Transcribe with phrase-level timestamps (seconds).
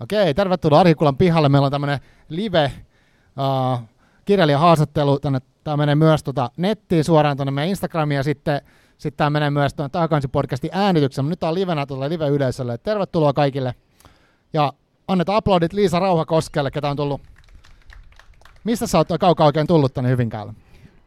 [0.00, 1.48] Okei, tervetuloa Arhikulan pihalle.
[1.48, 2.72] Meillä on tämmöinen live
[3.38, 3.80] uh,
[4.24, 5.18] kirjailijahaastattelu.
[5.18, 8.60] Tänne, tämä menee myös tota, nettiin suoraan tuonne meidän Instagramiin ja sitten
[8.98, 9.90] sitten tämä menee myös tuon
[10.32, 12.78] podcastin äänityksen, nyt tämä on livenä tuolle live-yleisölle.
[12.78, 13.74] Tervetuloa kaikille.
[14.52, 14.72] Ja
[15.08, 17.20] annetaan aplodit Liisa Rauhakoskelle, ketä on tullut.
[18.64, 20.52] Mistä sä oot kaukaa oikein tullut tänne Hyvinkäälle?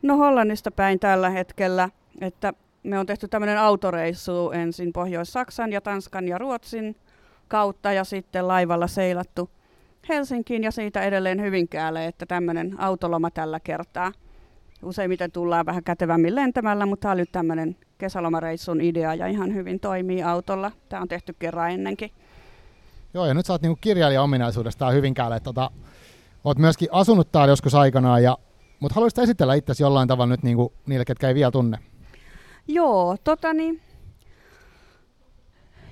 [0.02, 1.90] No Hollannista päin tällä hetkellä,
[2.22, 2.54] että
[2.84, 6.96] me on tehty tämmöinen autoreissu ensin Pohjois-Saksan ja Tanskan ja Ruotsin
[7.50, 9.50] kautta ja sitten laivalla seilattu
[10.10, 14.12] Helsinkiin ja siitä edelleen Hyvinkäälle, että tämmöinen autoloma tällä kertaa.
[14.84, 20.24] Useimmiten tullaan vähän kätevämmin lentämällä, mutta tämä oli tämmöinen kesälomareissun idea ja ihan hyvin toimii
[20.24, 20.72] autolla.
[20.90, 22.12] Tämä on tehty kerran ennenkin.
[23.14, 25.40] Joo, ja nyt sä oot niinku kirjailija ominaisuudestaan Hyvinkäälle.
[25.40, 25.72] Tota,
[26.44, 28.38] oot myöskin asunut täällä joskus aikanaan, ja,
[28.80, 31.78] mutta haluaisit esitellä itsesi jollain tavalla nyt niinku niille, ketkä ei vielä tunne?
[32.68, 33.82] Joo, tota niin,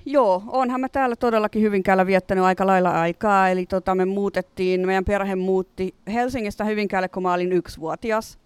[0.09, 3.49] Joo, onhan mä täällä todellakin Hyvinkäällä viettänyt aika lailla aikaa.
[3.49, 8.40] Eli tota, me muutettiin, meidän perhe muutti Helsingistä Hyvinkäälle, kun mä olin yksivuotias.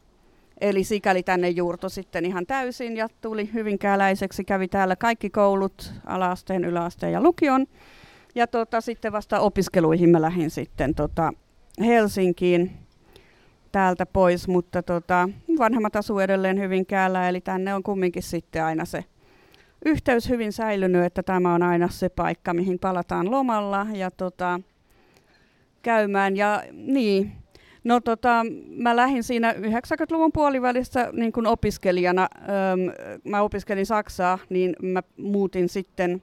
[0.62, 4.44] Eli sikäli tänne juurto sitten ihan täysin ja tuli hyvinkääläiseksi.
[4.44, 7.68] Kävi täällä kaikki koulut, alaasteen, yläasteen ja lukion.
[8.36, 11.34] Ja tota, sitten vasta opiskeluihin mä lähdin sitten tota,
[11.80, 12.72] Helsinkiin
[13.72, 19.06] täältä pois, mutta tota, vanhemmat asuu edelleen Hyvinkäällä, eli tänne on kumminkin sitten aina se
[19.86, 24.60] yhteys hyvin säilynyt, että tämä on aina se paikka, mihin palataan lomalla ja tota,
[25.82, 26.38] käymään.
[26.38, 27.32] Ja niin,
[27.84, 32.28] no tota, mä lähdin siinä 90-luvun puolivälissä niin kuin opiskelijana.
[32.42, 36.22] Öm, mä opiskelin Saksaa, niin mä muutin sitten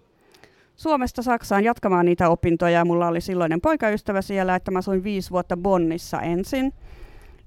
[0.76, 2.84] Suomesta Saksaan jatkamaan niitä opintoja.
[2.84, 6.72] Mulla oli silloinen poikaystävä siellä, että mä asuin viisi vuotta Bonnissa ensin.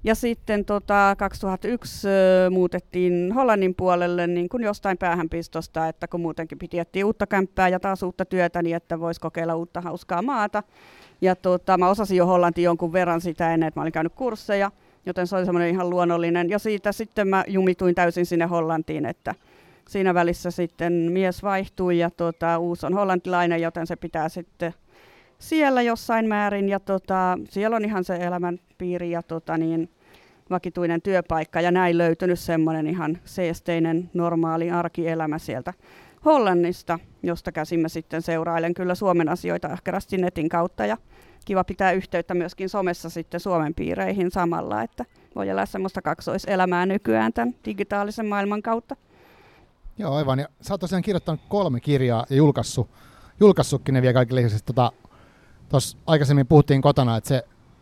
[0.04, 6.58] Ja sitten tota, 2001 ö, muutettiin Hollannin puolelle niin kuin jostain päähänpistosta, että kun muutenkin
[6.58, 10.62] piti uutta kämppää ja taas uutta työtä, niin että voisi kokeilla uutta hauskaa maata.
[11.20, 14.70] Ja tota, mä osasin jo hollanti jonkun verran sitä ennen, että mä olin käynyt kursseja,
[15.06, 16.50] joten se oli semmoinen ihan luonnollinen.
[16.50, 19.34] Ja siitä sitten mä jumituin täysin sinne Hollantiin, että
[19.88, 24.74] siinä välissä sitten mies vaihtui ja tota, uusi on hollantilainen, joten se pitää sitten
[25.42, 29.90] siellä jossain määrin ja tota, siellä on ihan se elämänpiiri ja tota, niin,
[30.50, 35.72] vakituinen työpaikka ja näin löytynyt semmoinen ihan seesteinen normaali arkielämä sieltä
[36.24, 40.96] Hollannista, josta käsimme sitten seurailen kyllä Suomen asioita ahkerasti netin kautta ja
[41.44, 45.04] kiva pitää yhteyttä myöskin somessa sitten Suomen piireihin samalla, että
[45.34, 48.96] voi elää semmoista kaksoiselämää nykyään tämän digitaalisen maailman kautta.
[49.98, 50.38] Joo, aivan.
[50.38, 52.90] Ja sä oot tosiaan kirjoittanut kolme kirjaa ja julkaissut,
[53.40, 54.62] julkaissutkin ne vielä kaikille ihmisille.
[54.66, 54.92] Tota,
[55.72, 57.36] Tuossa aikaisemmin puhuttiin kotona, että, se,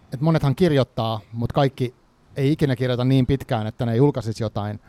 [0.04, 1.94] että monethan kirjoittaa, mutta kaikki
[2.36, 4.80] ei ikinä kirjoita niin pitkään, että ne julkaisisi jotain.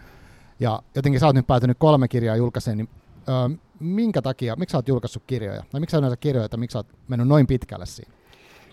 [0.60, 2.90] Ja jotenkin sä oot nyt päätynyt kolme kirjaa julkaiseen, niin
[3.30, 5.64] öö, minkä takia, miksi sä oot julkaissut kirjoja?
[5.72, 8.12] Tai miksi sä yleensä kirjoita, miksi sä oot mennyt noin pitkälle siinä?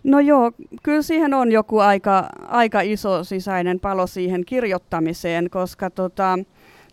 [0.05, 0.53] No joo,
[0.83, 6.39] kyllä siihen on joku aika, aika iso sisäinen palo siihen kirjoittamiseen, koska tota,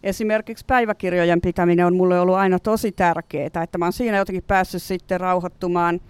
[0.04, 4.84] esimerkiksi päiväkirjojen pitäminen on mulle ollut aina tosi tärkeää, että mä oon siinä jotenkin päässyt
[4.84, 6.02] sitten rauhoittumaan–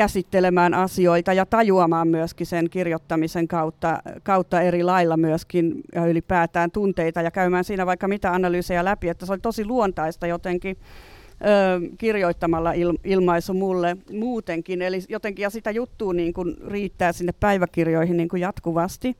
[0.00, 7.22] käsittelemään asioita ja tajuamaan myöskin sen kirjoittamisen kautta, kautta eri lailla myöskin ja ylipäätään tunteita
[7.22, 12.72] ja käymään siinä vaikka mitä analyysejä läpi, että se oli tosi luontaista jotenkin ö, kirjoittamalla
[12.72, 18.28] il, ilmaisu mulle muutenkin, eli jotenkin ja sitä juttua niin kuin riittää sinne päiväkirjoihin niin
[18.28, 19.16] kuin jatkuvasti.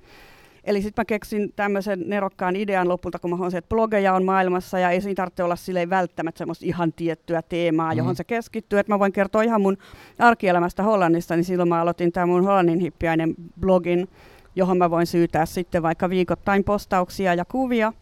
[0.64, 4.78] Eli sitten mä keksin tämmöisen nerokkaan idean lopulta, kun mä huomasin, että blogeja on maailmassa
[4.78, 8.16] ja ei siinä tarvitse olla silleen välttämättä semmoista ihan tiettyä teemaa, johon mm.
[8.16, 8.78] se keskittyy.
[8.78, 9.76] Että mä voin kertoa ihan mun
[10.18, 14.08] arkielämästä Hollannista, niin silloin mä aloitin tämän mun Hollannin hippiäinen blogin,
[14.56, 17.92] johon mä voin syytää sitten vaikka viikoittain postauksia ja kuvia.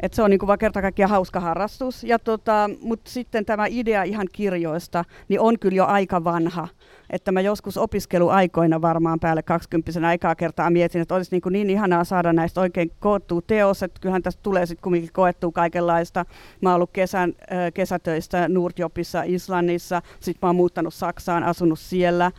[0.00, 2.04] Et se on niin vaan kerta kaikkiaan hauska harrastus.
[2.04, 6.68] Ja tota, Mutta sitten tämä idea ihan kirjoista niin on kyllä jo aika vanha.
[7.10, 11.70] Että mä joskus opiskeluaikoina varmaan päälle 20 aikaa kertaa mietin, että olisi niin, kuin niin
[11.70, 16.24] ihanaa saada näistä oikein koottua teos, että kyllähän tästä tulee sitten kumminkin koettua kaikenlaista.
[16.60, 17.32] Mä oon ollut kesän,
[17.74, 22.32] kesätöistä Nordjopissa, Islannissa, sitten mä oon muuttanut Saksaan, asunut siellä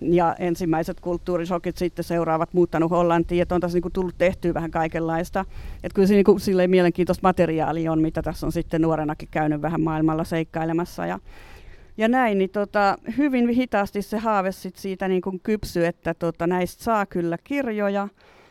[0.00, 5.44] ja ensimmäiset kulttuurisokit sitten seuraavat muuttanut Hollantiin, että on tässä niinku tullut tehtyä vähän kaikenlaista.
[5.82, 9.80] Että kyllä se niinku silleen mielenkiintoista materiaalia on, mitä tässä on sitten nuorenakin käynyt vähän
[9.80, 11.06] maailmalla seikkailemassa.
[11.06, 11.18] Ja,
[11.96, 16.46] ja näin, niin tota, hyvin hitaasti se haave sit siitä niin kuin kypsy, että tota,
[16.46, 18.08] näistä saa kyllä kirjoja,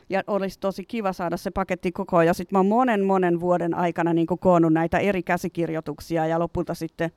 [0.10, 3.74] ja olisi tosi kiva saada se paketti koko Ja sitten mä oon monen monen vuoden
[3.74, 7.12] aikana niin koonnut näitä eri käsikirjoituksia ja lopulta sitten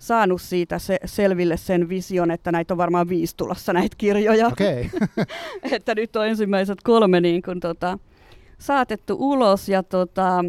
[0.00, 4.46] saanut siitä se, selville sen vision, että näitä on varmaan viisi tulossa näitä kirjoja.
[4.46, 4.84] Okay.
[5.72, 7.98] että nyt on ensimmäiset kolme niin kuin, tota,
[8.58, 10.44] saatettu ulos ja tota,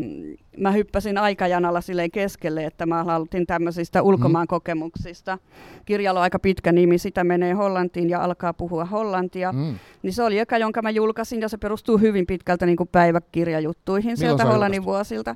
[0.58, 5.38] mä hyppäsin aikajanalla silleen keskelle, että mä aloitin tämmöisistä ulkomaan kokemuksista.
[5.86, 9.52] Kirjalla on aika pitkä nimi, sitä menee Hollantiin ja alkaa puhua hollantia.
[9.52, 9.76] Mm.
[10.04, 14.08] Niin se oli eka, jonka mä julkaisin ja se perustuu hyvin pitkältä niin kuin päiväkirjajuttuihin
[14.12, 15.36] Milloin sieltä Hollannin vuosilta.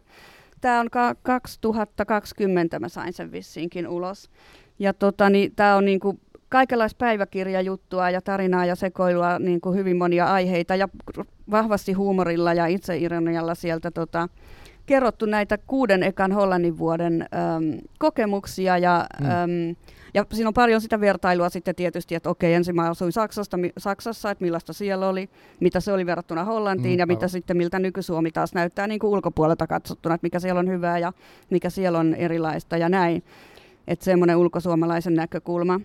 [0.65, 4.29] Tämä on ka- 2020, mä sain sen vissiinkin ulos.
[4.79, 6.19] Ja tota, niin, tämä on niin kuin
[6.49, 10.89] kaikenlaista päiväkirjajuttua ja tarinaa ja sekoilua, niin kuin hyvin monia aiheita ja
[11.51, 14.29] vahvasti huumorilla ja itseironialla sieltä tota,
[14.85, 19.25] kerrottu näitä kuuden ekan Hollannin vuoden äm, kokemuksia ja, mm.
[19.25, 19.75] äm,
[20.15, 23.71] ja siinä on paljon sitä vertailua sitten tietysti, että okei, ensin mä asuin Saksasta, mi,
[23.77, 25.29] Saksassa, että millaista siellä oli,
[25.59, 29.11] mitä se oli verrattuna Hollantiin mm, ja mitä sitten, miltä nyky-Suomi taas näyttää niin kuin
[29.11, 31.13] ulkopuolelta katsottuna, että mikä siellä on hyvää ja
[31.49, 33.23] mikä siellä on erilaista ja näin.
[33.87, 35.79] Että semmoinen ulkosuomalaisen näkökulma.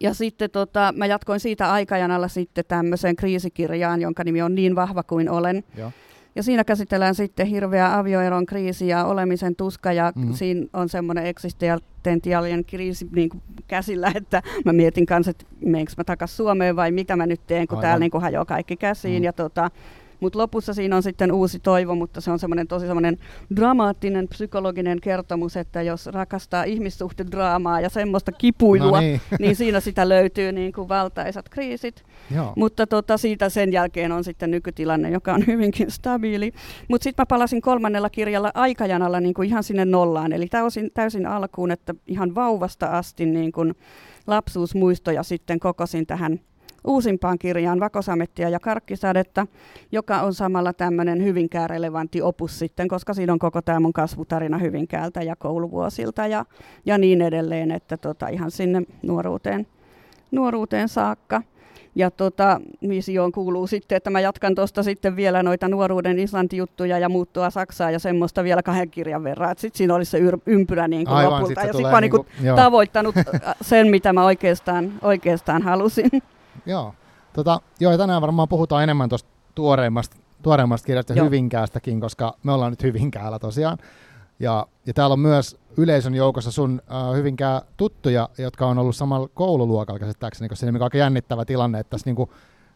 [0.00, 5.02] Ja sitten tota, mä jatkoin siitä aikajanalla sitten tämmöiseen kriisikirjaan, jonka nimi on Niin vahva
[5.02, 5.64] kuin olen.
[5.76, 5.90] Ja.
[6.36, 10.32] Ja siinä käsitellään sitten hirveä avioeron kriisi ja olemisen tuska ja mm.
[10.32, 16.04] siinä on semmoinen eksistentiaalinen kriisi niin kuin käsillä, että mä mietin kanssa, että menenkö mä
[16.04, 17.82] takaisin Suomeen vai mitä mä nyt teen, kun Aivan.
[17.82, 19.22] täällä niin kuin hajoaa kaikki käsiin.
[19.22, 19.24] Mm.
[19.24, 19.70] Ja tota,
[20.20, 23.18] mutta lopussa siinä on sitten uusi toivo, mutta se on semmoinen tosi semmoinen
[23.56, 29.20] dramaattinen psykologinen kertomus, että jos rakastaa ihmissuhdedraamaa ja semmoista kipuilua, no niin.
[29.38, 32.04] niin siinä sitä löytyy niin kuin valtaisat kriisit.
[32.34, 32.52] Joo.
[32.56, 36.52] Mutta tota, siitä sen jälkeen on sitten nykytilanne, joka on hyvinkin stabiili.
[36.88, 41.26] Mutta sitten mä palasin kolmannella kirjalla aikajanalla niin kuin ihan sinne nollaan, eli täysin, täysin
[41.26, 43.74] alkuun, että ihan vauvasta asti niin kuin
[44.26, 46.40] lapsuusmuistoja sitten kokosin tähän
[46.84, 49.46] uusimpaan kirjaan Vakosamettia ja Karkkisadetta,
[49.92, 54.58] joka on samalla tämmöinen hyvinkään relevantti opus sitten, koska siinä on koko tämä mun kasvutarina
[54.58, 56.44] Hyvinkäältä ja kouluvuosilta ja,
[56.86, 59.66] ja niin edelleen, että tota, ihan sinne nuoruuteen,
[60.30, 61.42] nuoruuteen saakka.
[61.94, 67.08] Ja tota, visioon kuuluu sitten, että mä jatkan tuosta sitten vielä noita nuoruuden Islanti-juttuja ja
[67.08, 69.54] muuttua Saksaan ja semmoista vielä kahden kirjan verran.
[69.58, 71.60] Sitten siinä olisi se yr- ympyrä niin kuin Aivan, lopulta.
[71.60, 72.26] Sit ja sitten mä oon niin kuin
[72.56, 73.14] tavoittanut
[73.60, 76.10] sen, mitä mä oikeastaan, oikeastaan halusin.
[76.66, 76.94] Joo.
[77.32, 81.26] Tota, joo, ja tänään varmaan puhutaan enemmän tuosta tuoreimmasta, tuoreimmasta kirjasta joo.
[81.26, 83.78] Hyvinkäästäkin, koska me ollaan nyt Hyvinkäällä tosiaan.
[84.40, 89.28] Ja, ja täällä on myös yleisön joukossa sun uh, Hyvinkää tuttuja, jotka on ollut samalla
[89.34, 92.30] koululuokalla käsittääkseni, koska siinä on aika jännittävä tilanne, että tässä niinku,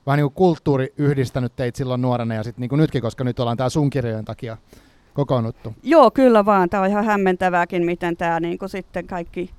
[0.06, 3.56] vähän niin kuin kulttuuri yhdistänyt teitä silloin nuorena ja sitten niinku nytkin, koska nyt ollaan
[3.56, 4.56] täällä sun kirjojen takia
[5.14, 5.74] kokoonnuttu.
[5.82, 6.70] Joo, kyllä vaan.
[6.70, 9.50] Tämä on ihan hämmentävääkin, miten tämä niinku sitten kaikki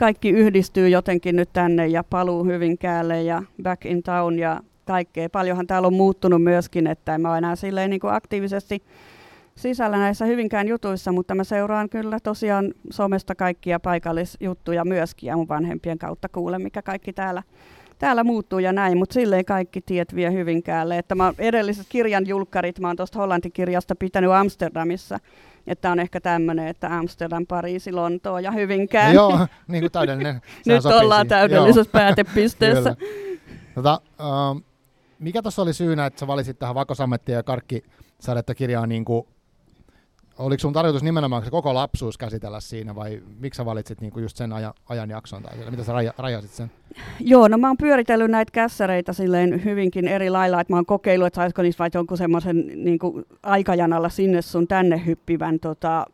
[0.00, 5.30] kaikki yhdistyy jotenkin nyt tänne ja paluu Hyvinkäälle ja back in town ja kaikkea.
[5.30, 8.82] Paljonhan täällä on muuttunut myöskin, että en mä enää silleen niin kuin aktiivisesti
[9.56, 15.48] sisällä näissä Hyvinkään jutuissa, mutta mä seuraan kyllä tosiaan somesta kaikkia paikallisjuttuja myöskin ja mun
[15.48, 17.42] vanhempien kautta kuulen, mikä kaikki täällä,
[17.98, 20.98] täällä muuttuu ja näin, mutta silleen kaikki tiet vie Hyvinkäälle.
[20.98, 25.18] Että mä edelliset kirjan julkkarit, mä oon tuosta Hollantikirjasta pitänyt Amsterdamissa
[25.66, 29.14] että on ehkä tämmöinen, että Amsterdam, Pariisi, Lontoo ja Hyvinkään.
[29.14, 30.34] Joo, niin kuin täydellinen.
[30.66, 32.96] Nyt ollaan täydellisessä päätepisteessä.
[33.74, 34.62] tota, uh,
[35.18, 39.26] mikä tuossa oli syynä, että sä valitsit tähän Vakosamettia ja Karkkisadetta kirjaan niin kuin
[40.40, 44.36] oliko sun tarkoitus nimenomaan se koko lapsuus käsitellä siinä vai miksi sä valitsit niinku just
[44.36, 46.70] sen ajan, ajanjakson tai mitä sä raja, rajasit sen?
[47.20, 51.26] Joo, no mä oon pyöritellyt näitä kässäreitä silleen hyvinkin eri lailla, että mä oon kokeillut,
[51.26, 56.06] että saisiko niistä vaikka jonkun semmoisen niinku aikajanalla sinne sun tänne hyppivän tota,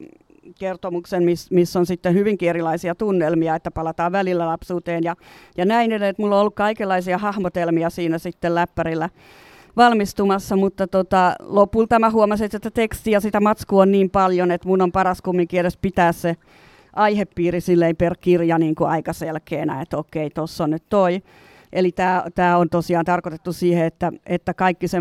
[0.59, 5.17] kertomuksen, missä miss on sitten hyvinkin erilaisia tunnelmia, että palataan välillä lapsuuteen ja,
[5.57, 9.09] ja näin edelleen, mulla on ollut kaikenlaisia hahmotelmia siinä sitten läppärillä
[9.77, 14.69] valmistumassa, mutta tota, lopulta mä huomasin, että tekstiä ja sitä matskua on niin paljon, että
[14.69, 16.37] mun on paras kumminkin edes pitää se
[16.93, 21.23] aihepiiri silleen per kirja niin kuin aika selkeänä, että okei, tuossa on nyt toi.
[21.73, 21.93] Eli
[22.35, 24.99] tämä on tosiaan tarkoitettu siihen, että, että kaikki, se,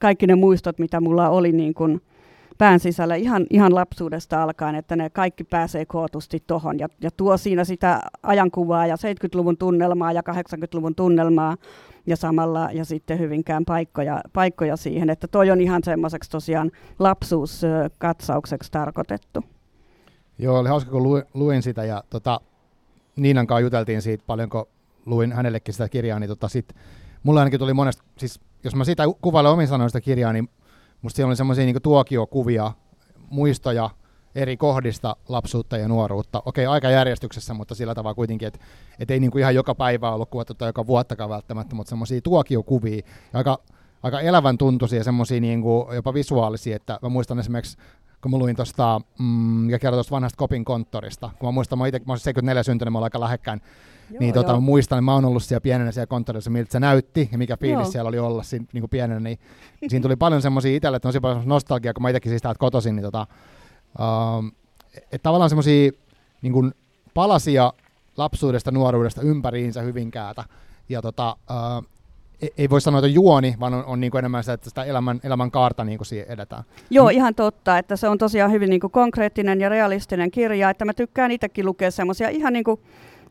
[0.00, 2.00] kaikki ne muistot, mitä mulla oli niin kuin
[2.58, 7.36] pään sisällä ihan, ihan lapsuudesta alkaen, että ne kaikki pääsee kootusti tuohon ja, ja tuo
[7.36, 11.56] siinä sitä ajankuvaa ja 70-luvun tunnelmaa ja 80-luvun tunnelmaa
[12.06, 18.72] ja samalla ja sitten hyvinkään paikkoja, paikkoja siihen, että toi on ihan semmoiseksi tosiaan lapsuuskatsaukseksi
[18.72, 19.44] tarkoitettu.
[20.38, 22.40] Joo, oli hauska, kun luin, sitä ja tota,
[23.16, 24.66] Niinan kanssa juteltiin siitä paljon, kun
[25.06, 26.74] luin hänellekin sitä kirjaa, niin tota sit,
[27.22, 30.48] mulla ainakin tuli monesta, siis jos mä sitä kuvailen omin sanoin sitä kirjaa, niin
[31.04, 32.72] musta siellä oli semmoisia niin tuokiokuvia,
[33.30, 33.90] muistoja
[34.34, 36.42] eri kohdista lapsuutta ja nuoruutta.
[36.44, 38.60] Okei, aika järjestyksessä, mutta sillä tavalla kuitenkin, että
[38.98, 42.20] et ei niin kuin ihan joka päivä ollut kuvattu tai joka vuottakaan välttämättä, mutta semmoisia
[42.20, 43.02] tuokiokuvia ja
[43.38, 43.58] aika,
[44.02, 45.62] aika elävän tuntuisia semmoisia niin
[45.94, 47.76] jopa visuaalisia, että mä muistan esimerkiksi
[48.22, 51.86] kun mä luin tuosta, mm, mikä kertoi tuosta vanhasta Kopin konttorista, kun mä muistan, mä
[51.86, 53.60] itse, mä 74 syntynyt, mä olen aika lähekkäin,
[54.10, 56.80] Joo, niin tota, mä muistan, että mä oon ollut siellä pienenä siellä konttorissa, miltä se
[56.80, 57.92] näytti ja mikä fiilis Joo.
[57.92, 59.38] siellä oli olla siinä, niin kuin pienenä, niin
[59.88, 62.96] siinä tuli paljon semmoisia itselle, että on paljon nostalgiaa, kun mä itsekin siis täältä kotoisin,
[62.96, 63.26] niin tota,
[63.98, 64.52] Uh,
[64.96, 65.90] että tavallaan semmoisia
[66.42, 66.74] niin
[67.14, 67.72] palasia
[68.16, 70.44] lapsuudesta, nuoruudesta ympäriinsä Hyvinkäätä.
[70.88, 71.86] Ja tota, uh,
[72.58, 75.20] ei voi sanoa, että juoni, vaan on, on niin kuin enemmän sitä, että sitä elämän,
[75.22, 76.64] elämän kaarta niin kuin siihen edetään.
[76.90, 80.84] Joo, ihan totta, että se on tosiaan hyvin niin kuin konkreettinen ja realistinen kirja, että
[80.84, 82.80] mä tykkään itsekin lukea semmoisia ihan niin kuin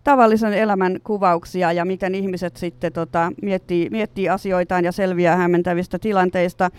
[0.04, 6.70] tavallisen elämän kuvauksia ja miten ihmiset sitten tota, miettii, miettii asioitaan ja selviää hämmentävistä tilanteista.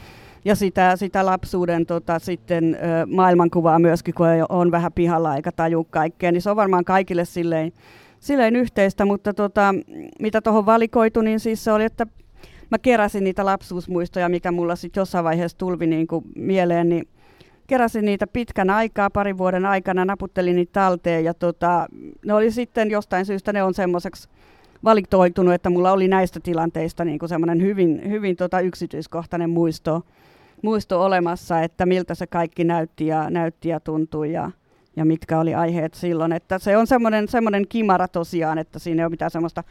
[0.45, 6.33] Ja sitä, sitä lapsuuden tota, sitten, maailmankuvaa myöskin, kun on vähän pihalla eikä taju kaikkea,
[6.33, 7.73] niin se on varmaan kaikille silleen,
[8.21, 9.75] silleen yhteistä, mutta tota,
[10.21, 12.07] mitä tuohon valikoitu, niin siis se oli, että
[12.71, 17.09] mä keräsin niitä lapsuusmuistoja, mikä mulla sitten jossain vaiheessa tulvi niin kuin mieleen, niin
[17.67, 21.87] keräsin niitä pitkän aikaa, parin vuoden aikana, naputtelin niitä talteen ja tota,
[22.27, 24.29] ne oli sitten jostain syystä, ne on semmoiseksi
[24.85, 30.03] valitoitunut, että mulla oli näistä tilanteista niin kuin semmoinen hyvin, hyvin tota yksityiskohtainen muisto,
[30.63, 34.51] muisto olemassa, että miltä se kaikki näytti ja, näytti ja tuntui ja,
[34.97, 36.33] ja mitkä oli aiheet silloin.
[36.33, 39.65] Että se on semmoinen, semmoinen kimara tosiaan, että siinä ei ole mitään semmoista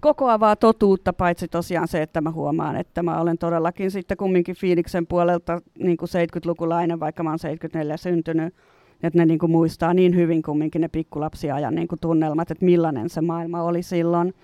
[0.00, 5.06] kokoavaa totuutta, paitsi tosiaan se, että mä huomaan, että mä olen todellakin sitten kumminkin Fiiliksen
[5.06, 8.54] puolelta niin kuin 70-lukulainen, vaikka mä oon 74 syntynyt,
[9.02, 13.10] että ne niin kuin muistaa niin hyvin kumminkin ne pikkulapsiajan niin kuin tunnelmat, että millainen
[13.10, 14.34] se maailma oli silloin.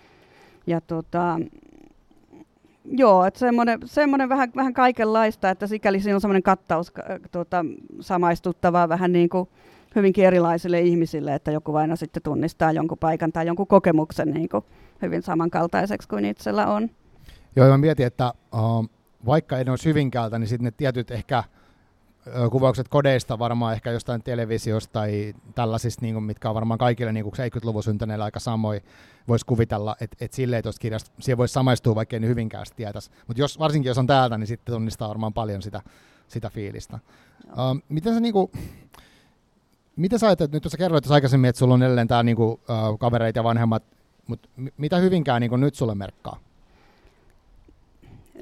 [0.67, 1.41] Ja tota,
[2.91, 6.93] Joo, että semmoinen, semmoinen vähän, vähän kaikenlaista, että sikäli siinä on semmoinen kattaus
[7.33, 7.65] tuota,
[8.01, 9.49] samaistuttavaa vähän niin kuin
[9.97, 14.65] hyvinkin erilaisille ihmisille, että joku aina sitten tunnistaa jonkun paikan tai jonkun kokemuksen niin kuin
[15.03, 16.91] hyvin samankaltaiseksi kuin itsellä on.
[17.57, 18.89] Joo, mä mietin, että uh,
[19.27, 21.45] vaikka en olisi Hyvinkäältä, niin sitten ne tietyt ehkä
[22.51, 27.27] kuvaukset kodeista varmaan ehkä jostain televisiosta tai tällaisista, niin kuin, mitkä on varmaan kaikille niin
[27.27, 28.81] 70-luvun syntyneillä aika samoin,
[29.29, 33.11] voisi kuvitella, että et silleen tuosta kirjasta, siihen voisi samaistua, vaikka ei niin Hyvinkäästä tietäisi.
[33.27, 35.83] Mutta jos, varsinkin jos on täältä, niin sitten tunnistaa varmaan paljon sitä,
[36.29, 36.99] sitä fiilistä.
[37.47, 38.51] Uh, miten se niinku,
[39.97, 42.61] Miten sä ajattelet, nyt tuossa kerroit aikaisemmin, että sulla on edelleen tää niinku,
[42.99, 43.83] kavereita ja vanhemmat,
[44.27, 46.39] mutta mitä Hyvinkään niinku nyt sulle merkkaa?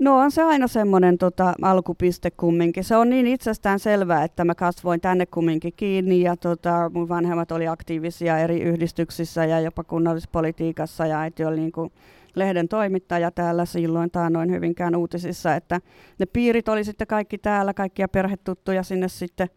[0.01, 2.85] No on se aina semmoinen tota, alkupiste kumminkin.
[2.85, 7.53] Se on niin itsestään selvää, että mä kasvoin tänne kumminkin kiinni ja tota, mun vanhemmat
[7.53, 11.93] oli aktiivisia eri yhdistyksissä ja jopa kunnallispolitiikassa ja äiti oli niinku
[12.35, 15.81] lehden toimittaja täällä silloin noin Hyvinkään uutisissa, että
[16.19, 19.49] ne piirit oli sitten kaikki täällä, kaikkia perhetuttuja sinne sitten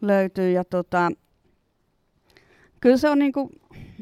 [0.00, 1.10] löytyy ja tota,
[2.80, 3.50] kyllä se on niinku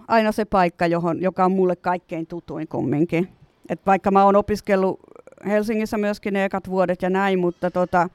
[0.09, 3.29] aina se paikka, johon, joka on mulle kaikkein tutuin kumminkin.
[3.69, 5.01] Et vaikka mä oon opiskellut
[5.47, 8.09] Helsingissä myöskin ne ekat vuodet ja näin, mutta tota,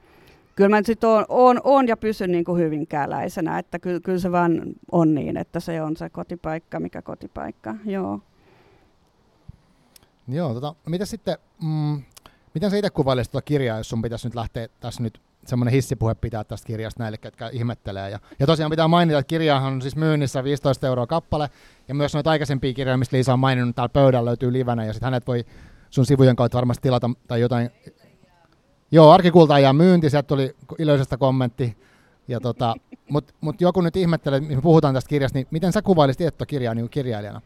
[0.56, 4.32] kyllä mä sitten oon, oon, oon, ja pysyn niin kuin hyvinkääläisenä, että kyllä, kyllä se
[4.32, 4.62] vaan
[4.92, 8.20] on niin, että se on se kotipaikka, mikä kotipaikka, joo.
[10.28, 12.02] Joo, tota, mitä sitten, mm,
[12.54, 16.16] miten sä itse kuvailisit tuota kirjaa, jos sun pitäisi nyt lähteä tässä nyt semmoinen hissipuhe
[16.16, 18.10] pitää tästä kirjasta näille, ketkä ihmettelee.
[18.10, 21.50] Ja, ja tosiaan pitää mainita, että kirjahan on siis myynnissä 15 euroa kappale,
[21.88, 25.08] ja myös noita aikaisempia kirjoja, mistä Liisa on maininnut, täällä pöydällä löytyy livenä, ja sitten
[25.08, 25.46] hänet voi
[25.90, 27.70] sun sivujen kautta varmasti tilata tai jotain.
[28.92, 31.78] Joo, arkikulta ja myynti, sieltä tuli iloisesta kommentti.
[32.28, 32.76] Ja tota,
[33.10, 36.76] Mutta mut joku nyt ihmettelee, me puhutaan tästä kirjasta, niin miten sä kuvailisit Etto kirjaa
[36.76, 37.42] niin kirjailijana?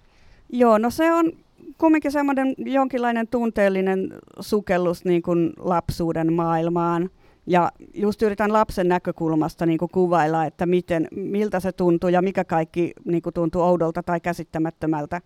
[0.49, 1.31] Joo, no se on
[1.77, 7.09] kumminkin semmoinen jonkinlainen tunteellinen sukellus niin kuin lapsuuden maailmaan.
[7.47, 12.43] Ja just yritän lapsen näkökulmasta niin kuin kuvailla, että miten, miltä se tuntuu ja mikä
[12.43, 15.21] kaikki niin kuin tuntuu oudolta tai käsittämättömältä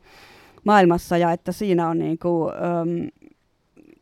[0.63, 1.17] maailmassa.
[1.17, 3.09] Ja että siinä on niin kuin, äm,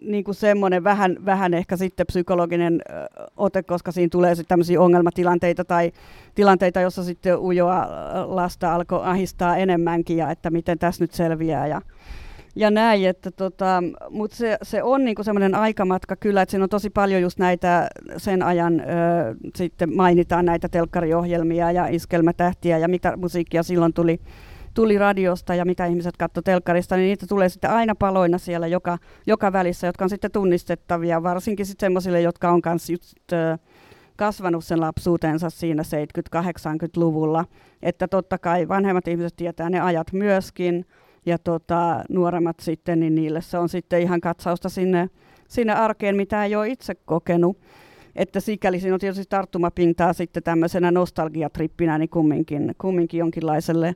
[0.02, 2.82] niin kuin semmoinen vähän, vähän ehkä sitten psykologinen
[3.38, 5.92] ote, koska siinä tulee sitten tämmöisiä ongelmatilanteita tai
[6.36, 7.88] tilanteita, jossa sitten ujoa
[8.26, 11.68] lasta alkoi ahistaa enemmänkin ja että miten tässä nyt selviää.
[11.68, 11.82] Ja,
[12.58, 16.70] ja näin, että tota, mutta se, se on niinku semmoinen aikamatka kyllä, että siinä on
[16.70, 17.88] tosi paljon just näitä
[18.18, 18.84] sen ajan, ö,
[19.56, 24.20] sitten mainitaan näitä telkkariohjelmia ja iskelmätähtiä ja mitä musiikkia silloin tuli,
[24.74, 28.98] tuli radiosta ja mitä ihmiset katsoi telkkarista, niin niitä tulee sitten aina paloina siellä joka,
[29.28, 33.58] joka välissä, jotka on sitten tunnistettavia, varsinkin sitten semmoisille, jotka on kanssa just, ö,
[34.16, 37.46] kasvanut sen lapsuutensa siinä 70-80-luvulla,
[37.82, 40.86] että totta kai vanhemmat ihmiset tietää ne ajat myöskin,
[41.28, 45.10] ja tota, nuoremmat sitten, niin niille se on sitten ihan katsausta sinne,
[45.48, 47.58] sinne arkeen, mitä ei ole itse kokenut.
[48.16, 53.96] Että sikäli siinä on tietysti tarttumapintaa sitten tämmöisenä nostalgiatrippinä niin kumminkin, kumminkin jonkinlaiselle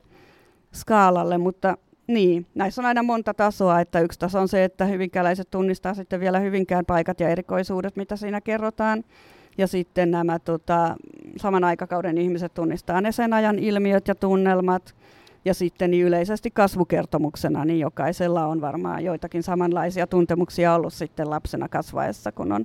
[0.74, 5.50] skaalalle, mutta niin, näissä on aina monta tasoa, että yksi taso on se, että hyvinkäläiset
[5.50, 9.04] tunnistaa sitten vielä hyvinkään paikat ja erikoisuudet, mitä siinä kerrotaan.
[9.58, 10.96] Ja sitten nämä tota,
[11.36, 14.94] saman aikakauden ihmiset tunnistaa ne sen ajan ilmiöt ja tunnelmat.
[15.44, 21.68] Ja sitten niin yleisesti kasvukertomuksena, niin jokaisella on varmaan joitakin samanlaisia tuntemuksia ollut sitten lapsena
[21.68, 22.64] kasvaessa, kun on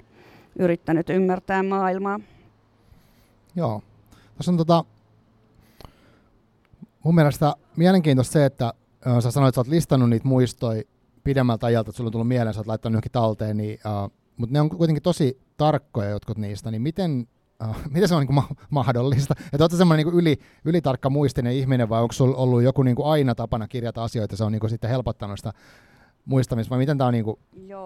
[0.59, 2.19] yrittänyt ymmärtää maailmaa.
[3.55, 3.81] Joo.
[4.35, 4.85] Tuossa on tota,
[7.03, 8.73] mun mielestä mielenkiintoista se, että
[9.07, 10.83] äh, sä sanoit, että sä oot listannut niitä muistoja
[11.23, 14.53] pidemmältä ajalta, että sulla on tullut mieleen, sä oot laittanut johonkin talteen, niin, äh, mutta
[14.53, 17.27] ne on kuitenkin tosi tarkkoja jotkut niistä, niin miten,
[17.93, 19.35] miten se on niin ma- mahdollista?
[19.53, 23.07] Että ootko semmoinen niin yli, ylitarkka muistinen ihminen vai onko sulla ollut joku niin kuin
[23.07, 25.53] aina tapana kirjata asioita, se on niin kuin sitten helpottanut sitä
[26.25, 27.39] muistamista, vai miten tämä niin kuin,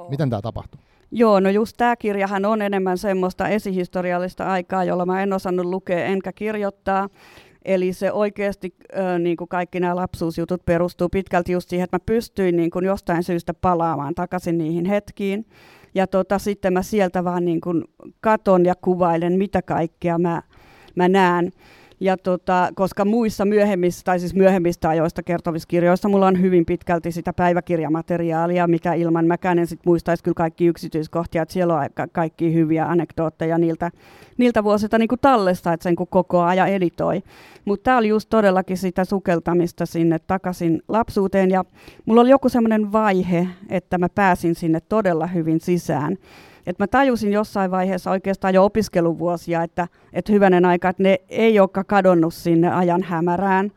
[0.10, 0.80] miten tämä tapahtuu?
[1.12, 6.06] Joo, no just tämä kirjahan on enemmän semmoista esihistoriallista aikaa, jolla mä en osannut lukea
[6.06, 7.10] enkä kirjoittaa.
[7.66, 12.04] Eli se oikeasti äh, niin kuin kaikki nämä lapsuusjutut perustuu pitkälti just siihen, että mä
[12.06, 15.46] pystyin niin kuin jostain syystä palaamaan takaisin niihin hetkiin.
[15.94, 17.62] Ja tota, sitten mä sieltä vaan niin
[18.22, 20.42] katon ja kuvailen, mitä kaikkea mä,
[20.96, 21.52] mä näen.
[22.02, 27.12] Ja tota, koska muissa myöhemmistä, tai siis myöhemmistä ajoista kertovissa kirjoissa mulla on hyvin pitkälti
[27.12, 32.08] sitä päiväkirjamateriaalia, mikä ilman mäkään en sit muistaisi kyllä kaikki yksityiskohtia, että siellä on aika,
[32.08, 33.92] kaikki hyviä anekdootteja niiltä,
[34.38, 37.24] niiltä vuosilta niin kuin tallesta, että sen kun koko ajan editoi.
[37.66, 41.66] Mutta tämä oli just todellakin sitä sukeltamista sinne takaisin lapsuuteen, ja
[42.06, 46.18] mulla oli joku semmoinen vaihe, että mä pääsin sinne todella hyvin sisään.
[46.66, 51.60] Et mä tajusin jossain vaiheessa oikeastaan jo opiskeluvuosia, että, että hyvänen aika, että ne ei
[51.60, 53.72] olekaan kadonnut sinne ajan hämärään,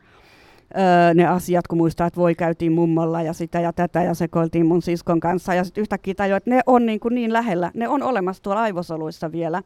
[1.13, 4.81] ne asiat, kun muistaa, että voi käytiin mummolla ja sitä ja tätä ja sekoiltiin mun
[4.81, 5.53] siskon kanssa.
[5.53, 8.61] Ja sitten yhtäkkiä tajuin, että ne on niin, kuin niin lähellä, ne on olemassa tuolla
[8.61, 9.61] aivosoluissa vielä.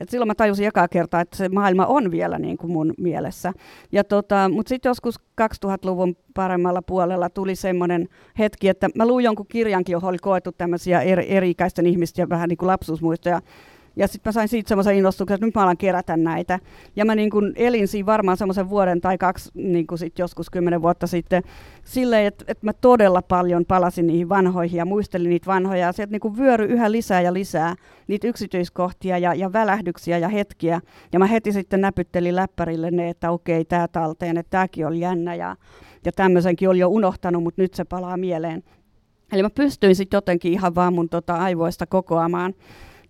[0.00, 3.52] Et silloin mä tajusin ekaa kertaa, että se maailma on vielä niin kuin mun mielessä.
[3.92, 9.46] Ja tota, Mutta sitten joskus 2000-luvun paremmalla puolella tuli semmoinen hetki, että mä luin jonkun
[9.48, 13.40] kirjankin, johon oli koettu tämmöisiä eri, eri-ikäisten ihmisten vähän niin kuin lapsuusmuistoja.
[13.96, 16.58] Ja sitten mä sain siitä semmoisen innostuksen, että nyt mä alan kerätä näitä.
[16.96, 20.50] Ja mä niin kun elin siinä varmaan semmoisen vuoden tai kaksi, niin kuin sit joskus
[20.50, 21.42] kymmenen vuotta sitten,
[21.84, 25.86] silleen, että, että mä todella paljon palasin niihin vanhoihin ja muistelin niitä vanhoja.
[25.86, 27.74] Ja sieltä niin vyöry yhä lisää ja lisää
[28.08, 30.80] niitä yksityiskohtia ja, ja välähdyksiä ja hetkiä.
[31.12, 35.34] Ja mä heti sitten näpyttelin läppärille ne, että okei, tämä talteen, että tämäkin oli jännä
[35.34, 35.56] ja,
[36.04, 38.62] ja tämmöisenkin oli jo unohtanut, mutta nyt se palaa mieleen.
[39.32, 42.54] Eli mä pystyin sitten jotenkin ihan vaan mun tota aivoista kokoamaan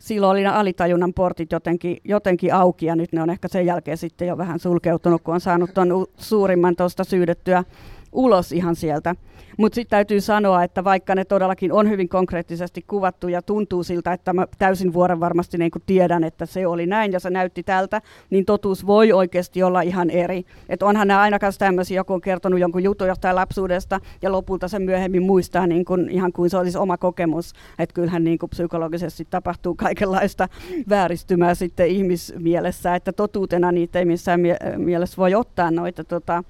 [0.03, 3.97] silloin oli ne alitajunnan portit jotenkin, jotenkin auki ja nyt ne on ehkä sen jälkeen
[3.97, 7.65] sitten jo vähän sulkeutunut, kun on saanut tuon suurimman tuosta syydettyä
[8.13, 9.15] ulos ihan sieltä.
[9.59, 14.13] Mutta sitten täytyy sanoa, että vaikka ne todellakin on hyvin konkreettisesti kuvattu ja tuntuu siltä,
[14.13, 18.03] että mä täysin vuoren varmasti niin tiedän, että se oli näin ja se näytti tältä,
[18.31, 20.45] niin totuus voi oikeasti olla ihan eri.
[20.69, 24.83] Että onhan nämä ainakaan tämmöisiä, joku on kertonut jonkun jutun jostain lapsuudesta ja lopulta sen
[24.83, 27.53] myöhemmin muistaa niin kuin, ihan kuin se olisi oma kokemus.
[27.79, 30.49] Että kyllähän niin kuin psykologisesti tapahtuu kaikenlaista
[30.89, 36.45] vääristymää sitten ihmismielessä, että totuutena niitä ei missään mie- mielessä voi ottaa noita tota,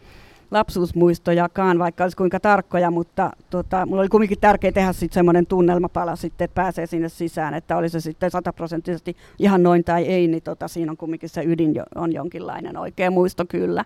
[0.53, 6.17] lapsuusmuistojakaan, vaikka olisi kuinka tarkkoja, mutta tota, mulla oli kuitenkin tärkeää tehdä sitten semmoinen tunnelmapala
[6.17, 10.43] sitten, että pääsee sinne sisään, että oli se sitten sataprosenttisesti ihan noin tai ei, niin
[10.43, 13.85] tota, siinä on kuitenkin se ydin on jonkinlainen oikea muisto kyllä.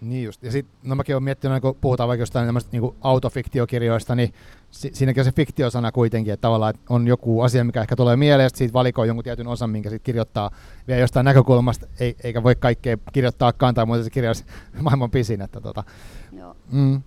[0.00, 0.42] Niin just.
[0.42, 4.34] Ja sitten, no mäkin olen miettinyt, kun puhutaan vaikka jostain niin autofiktiokirjoista, niin
[4.70, 8.16] si- siinäkin on se fiktiosana kuitenkin, että tavallaan että on joku asia, mikä ehkä tulee
[8.16, 10.50] mieleen, että siitä valikoi jonkun tietyn osan, minkä sitten kirjoittaa
[10.88, 14.44] vielä jostain näkökulmasta, ei, eikä voi kaikkea kirjoittaakaan, tai muuten se kirja olisi
[14.82, 15.42] maailman pisin.
[15.42, 15.84] Että tota,
[16.32, 16.56] Joo.
[16.72, 17.02] Mm,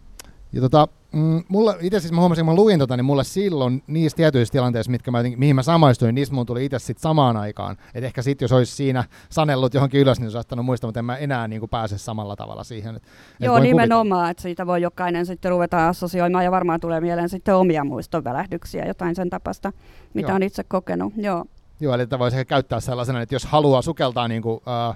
[0.53, 3.83] ja tota, mm, mulla, itse siis mä huomasin, kun mä luin tota, niin mulle silloin
[3.87, 7.37] niissä tietyissä tilanteissa, mitkä mä jotenkin, mihin mä samaistuin, niistä mun tuli itse sit samaan
[7.37, 7.77] aikaan.
[7.93, 11.05] Et ehkä sitten jos olisi siinä sanellut johonkin ylös, niin olisi ottanut muistaa, mutta en
[11.05, 12.95] mä enää niin kuin pääse samalla tavalla siihen.
[12.95, 13.03] Et,
[13.39, 17.55] Joo, et nimenomaan, että siitä voi jokainen sitten ruveta assosioimaan ja varmaan tulee mieleen sitten
[17.55, 19.71] omia muistonvälähdyksiä, jotain sen tapasta,
[20.13, 20.35] mitä Joo.
[20.35, 21.13] on itse kokenut.
[21.17, 21.45] Joo.
[21.79, 24.95] Joo, eli voisi ehkä käyttää sellaisena, että jos haluaa sukeltaa niin kuin, uh,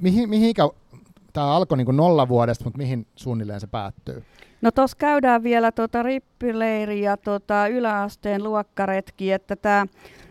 [0.00, 0.68] mihin, mihin ikä,
[1.34, 4.22] tämä alkoi niin nolla vuodesta, mutta mihin suunnilleen se päättyy?
[4.62, 9.86] No tuossa käydään vielä tota rippileiri ja tota yläasteen luokkaretki, että tämä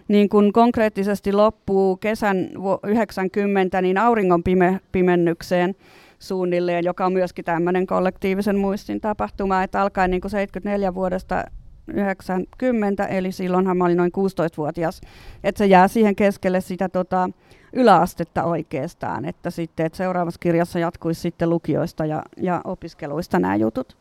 [0.08, 2.50] niin kun konkreettisesti loppuu kesän
[2.88, 5.76] 90 niin auringon pime, pimennykseen
[6.20, 11.44] suunnilleen, joka on myöskin tämmöinen kollektiivisen muistin tapahtuma, että alkaen niin 74 vuodesta
[11.88, 15.02] 90, eli silloinhan mä olin noin 16-vuotias,
[15.44, 17.30] että se jää siihen keskelle sitä tota,
[17.74, 23.98] yläastetta oikeastaan, että sitten että seuraavassa kirjassa jatkuisi sitten lukioista ja, ja opiskeluista nämä jutut.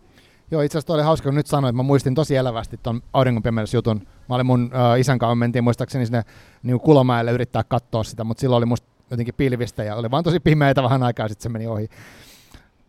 [0.51, 4.07] Joo, itse asiassa oli hauska, kun nyt sanoin, että mä muistin tosi elävästi tuon auringonpimennysjutun.
[4.29, 6.23] Mä olin mun äh, isän kanssa, mentiin muistaakseni sinne
[6.63, 10.41] niin Kulomäelle yrittää katsoa sitä, mutta silloin oli musta jotenkin pilvistä ja oli vaan tosi
[10.41, 11.89] pimeitä vähän aikaa, sitten se meni ohi.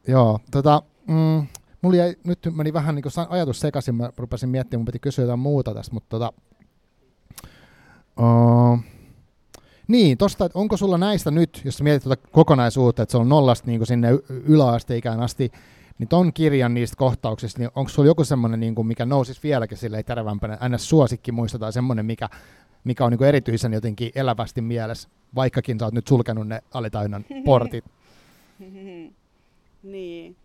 [0.07, 1.47] Joo, tota, mm,
[1.81, 5.39] mulla jäi, nyt meni vähän niin ajatus sekaisin, mä rupesin miettimään, mun piti kysyä jotain
[5.39, 6.33] muuta tästä, mutta tota,
[8.19, 8.79] uh,
[9.87, 13.85] niin, tosta, onko sulla näistä nyt, jos mietit tuota kokonaisuutta, että se on nollasta niin
[13.85, 15.51] sinne yläasteikään asti,
[15.99, 19.77] niin ton kirjan niistä kohtauksista, niin onko sulla joku semmoinen, niin kuin, mikä nousisi vieläkin
[19.77, 22.29] silleen terävämpänä, aina suosikki muista tai semmoinen, mikä,
[22.83, 27.85] mikä on niin erityisen jotenkin elävästi mielessä, vaikkakin sä oot nyt sulkenut ne alitajunnan portit?
[29.83, 30.35] niin.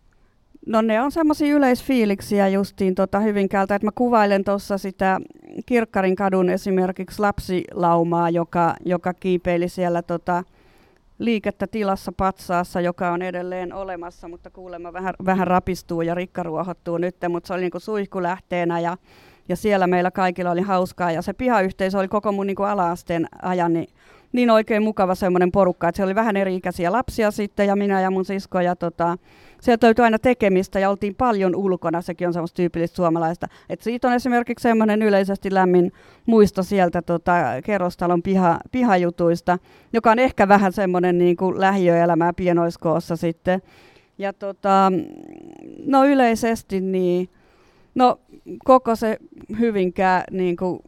[0.69, 5.21] No ne on semmoisia yleisfiiliksiä justiin tota Hyvinkäältä, että mä kuvailen tuossa sitä
[5.67, 10.45] Kirkkarin kadun esimerkiksi lapsilaumaa, joka, joka kiipeili siellä tota,
[11.19, 17.17] liikettä tilassa patsaassa, joka on edelleen olemassa, mutta kuulemma vähän, vähän rapistuu ja rikkaruohottuu nyt,
[17.29, 18.97] mutta se oli niin kuin suihkulähteenä ja,
[19.49, 21.13] ja siellä meillä kaikilla oli hauskaa.
[21.13, 23.89] Ja se pihayhteisö oli koko mun niin kuin ala-asteen ajan niin,
[24.33, 28.11] niin oikein mukava semmoinen porukka, että se oli vähän eri-ikäisiä lapsia sitten ja minä ja
[28.11, 29.17] mun sisko ja tota,
[29.61, 33.47] sieltä löytyi aina tekemistä ja oltiin paljon ulkona, sekin on semmoista tyypillistä suomalaista.
[33.71, 35.93] Et siitä on esimerkiksi semmoinen yleisesti lämmin
[36.27, 37.33] muisto sieltä tota,
[37.65, 39.59] kerrostalon piha, pihajutuista,
[39.93, 43.63] joka on ehkä vähän semmoinen niin kuin lähiöelämää pienoiskoossa sitten.
[44.19, 44.93] Ja tota,
[45.87, 47.29] no yleisesti niin,
[47.95, 48.21] no
[48.65, 49.19] koko se
[49.59, 50.81] hyvinkään niin kuin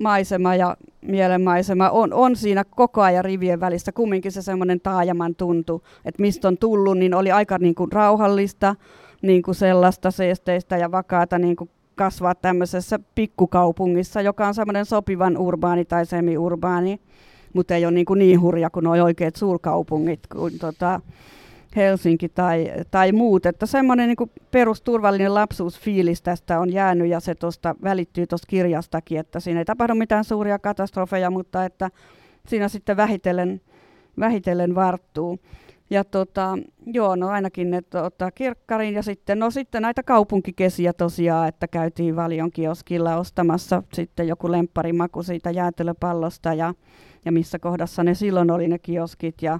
[0.00, 5.82] maisema ja mielenmaisema on, on siinä koko ajan rivien välissä kumminkin se semmoinen taajaman tuntu,
[6.04, 8.74] että mistä on tullut, niin oli aika niin kuin rauhallista,
[9.22, 15.36] niin kuin sellaista seesteistä ja vakaata niin kuin kasvaa tämmöisessä pikkukaupungissa, joka on semmoinen sopivan
[15.36, 17.00] urbaani tai semi-urbaani,
[17.52, 21.00] mutta ei ole niin, kuin niin hurja kuin nuo oikeat suurkaupungit kuin tota,
[21.76, 23.46] Helsinki tai, tai muut.
[23.46, 29.40] Että semmoinen niin perusturvallinen lapsuusfiilis tästä on jäänyt ja se tosta välittyy tuosta kirjastakin, että
[29.40, 31.90] siinä ei tapahdu mitään suuria katastrofeja, mutta että
[32.46, 33.60] siinä sitten vähitellen,
[34.20, 35.38] vähitellen varttuu.
[35.90, 41.48] Ja tota, joo, no ainakin ne ottaa kirkkarin ja sitten, no sitten näitä kaupunkikesiä tosiaan,
[41.48, 46.74] että käytiin Valion kioskilla ostamassa sitten joku lempparimaku siitä jäätelöpallosta ja,
[47.24, 49.58] ja missä kohdassa ne silloin oli ne kioskit ja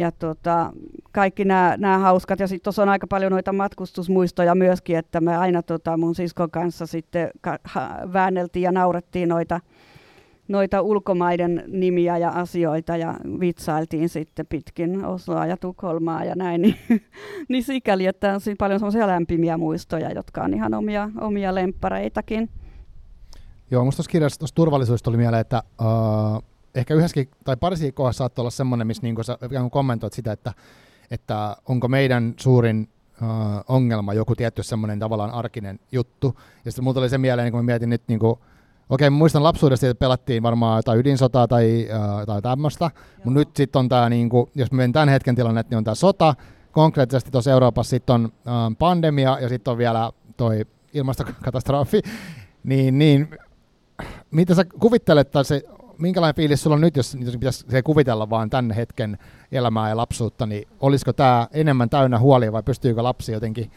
[0.00, 0.72] ja tota,
[1.12, 2.40] kaikki nämä hauskat.
[2.40, 6.50] Ja sitten tuossa on aika paljon noita matkustusmuistoja myöskin, että me aina tota, mun siskon
[6.50, 9.60] kanssa sitten ka- ha- väänneltiin ja naurettiin noita,
[10.48, 16.60] noita ulkomaiden nimiä ja asioita ja vitsailtiin sitten pitkin Osloa ja Tukholmaa ja näin.
[16.88, 17.02] Niin,
[17.48, 22.50] niin sikäli, että on siinä paljon semmoisia lämpimiä muistoja, jotka on ihan omia, omia lemppareitakin.
[23.70, 28.18] Joo, musta tuossa kirjassa tuossa turvallisuudesta tuli mieleen, että uh, ehkä yhdessäkin tai parissa kohdassa
[28.18, 29.38] saattaa olla semmoinen, missä niin sä
[29.70, 30.52] kommentoit sitä, että,
[31.10, 32.88] että onko meidän suurin
[33.22, 33.28] uh,
[33.68, 36.36] ongelma joku tietty semmoinen tavallaan arkinen juttu.
[36.64, 39.10] Ja sitten mulla oli se mieleen, niin kun mä mietin nyt, niin kuin, okei, okay,
[39.10, 41.88] muistan lapsuudesta, että pelattiin varmaan jotain ydinsotaa tai,
[42.20, 42.90] uh, tai tämmöistä,
[43.24, 45.94] mutta nyt sitten on tämä, niin kuin, jos menen tämän hetken tilanne, niin on tämä
[45.94, 46.34] sota,
[46.72, 52.00] konkreettisesti tuossa Euroopassa sitten on uh, pandemia ja sitten on vielä toi ilmastokatastrofi,
[52.64, 53.38] niin, niin
[54.30, 55.62] mitä sä kuvittelet, että se
[56.00, 59.18] minkälainen fiilis sulla on nyt, jos, pitäisi kuvitella vaan tämän hetken
[59.52, 63.70] elämää ja lapsuutta, niin olisiko tämä enemmän täynnä huolia vai pystyykö lapsi jotenkin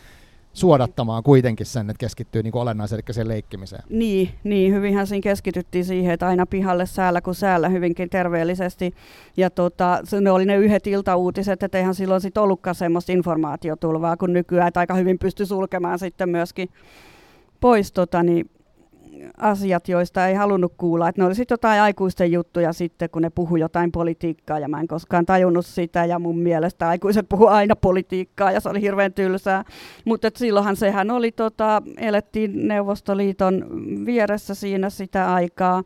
[0.53, 3.83] suodattamaan kuitenkin sen, että keskittyy niin olennaiseen, eli sen leikkimiseen.
[3.89, 8.93] Niin, niin, hyvinhän siinä keskityttiin siihen, että aina pihalle säällä kuin säällä hyvinkin terveellisesti.
[9.37, 14.33] Ja tota, ne oli ne yhdet iltauutiset, että eihän silloin sit ollutkaan semmoista informaatiotulvaa kuin
[14.33, 16.69] nykyään, että aika hyvin pystyi sulkemaan sitten myöskin
[17.59, 18.49] pois tota, niin
[19.37, 21.09] asiat, joista ei halunnut kuulla.
[21.09, 24.79] Että ne oli sitten jotain aikuisten juttuja sitten, kun ne puhu jotain politiikkaa ja mä
[24.79, 29.13] en koskaan tajunnut sitä ja mun mielestä aikuiset puhu aina politiikkaa ja se oli hirveän
[29.13, 29.63] tylsää.
[30.05, 33.65] Mutta silloinhan sehän oli, tota, elettiin Neuvostoliiton
[34.05, 35.83] vieressä siinä sitä aikaa.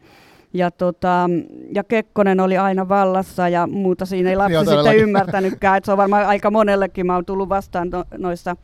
[0.54, 1.30] Ja, tota,
[1.76, 5.78] ja Kekkonen oli aina vallassa ja muuta siinä ei lapsi Joo, sitten ymmärtänytkään.
[5.78, 7.06] Että se on varmaan aika monellekin.
[7.06, 8.56] Mä oon tullut vastaan no, noissa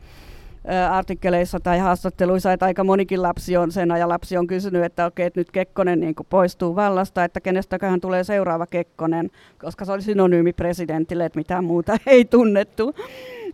[0.90, 5.26] artikkeleissa tai haastatteluissa, että aika monikin lapsi on sen ajan lapsi on kysynyt, että okei,
[5.26, 10.52] että nyt Kekkonen niin poistuu vallasta, että kenestäköhän tulee seuraava Kekkonen, koska se oli synonyymi
[10.52, 12.94] presidentille, että mitään muuta ei tunnettu.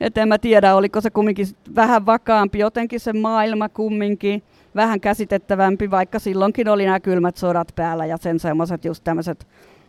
[0.01, 4.43] Että en mä tiedä, oliko se kumminkin vähän vakaampi, jotenkin se maailma kumminkin
[4.75, 9.47] vähän käsitettävämpi, vaikka silloinkin oli nämä kylmät sodat päällä ja sen semmoiset just tämmöiset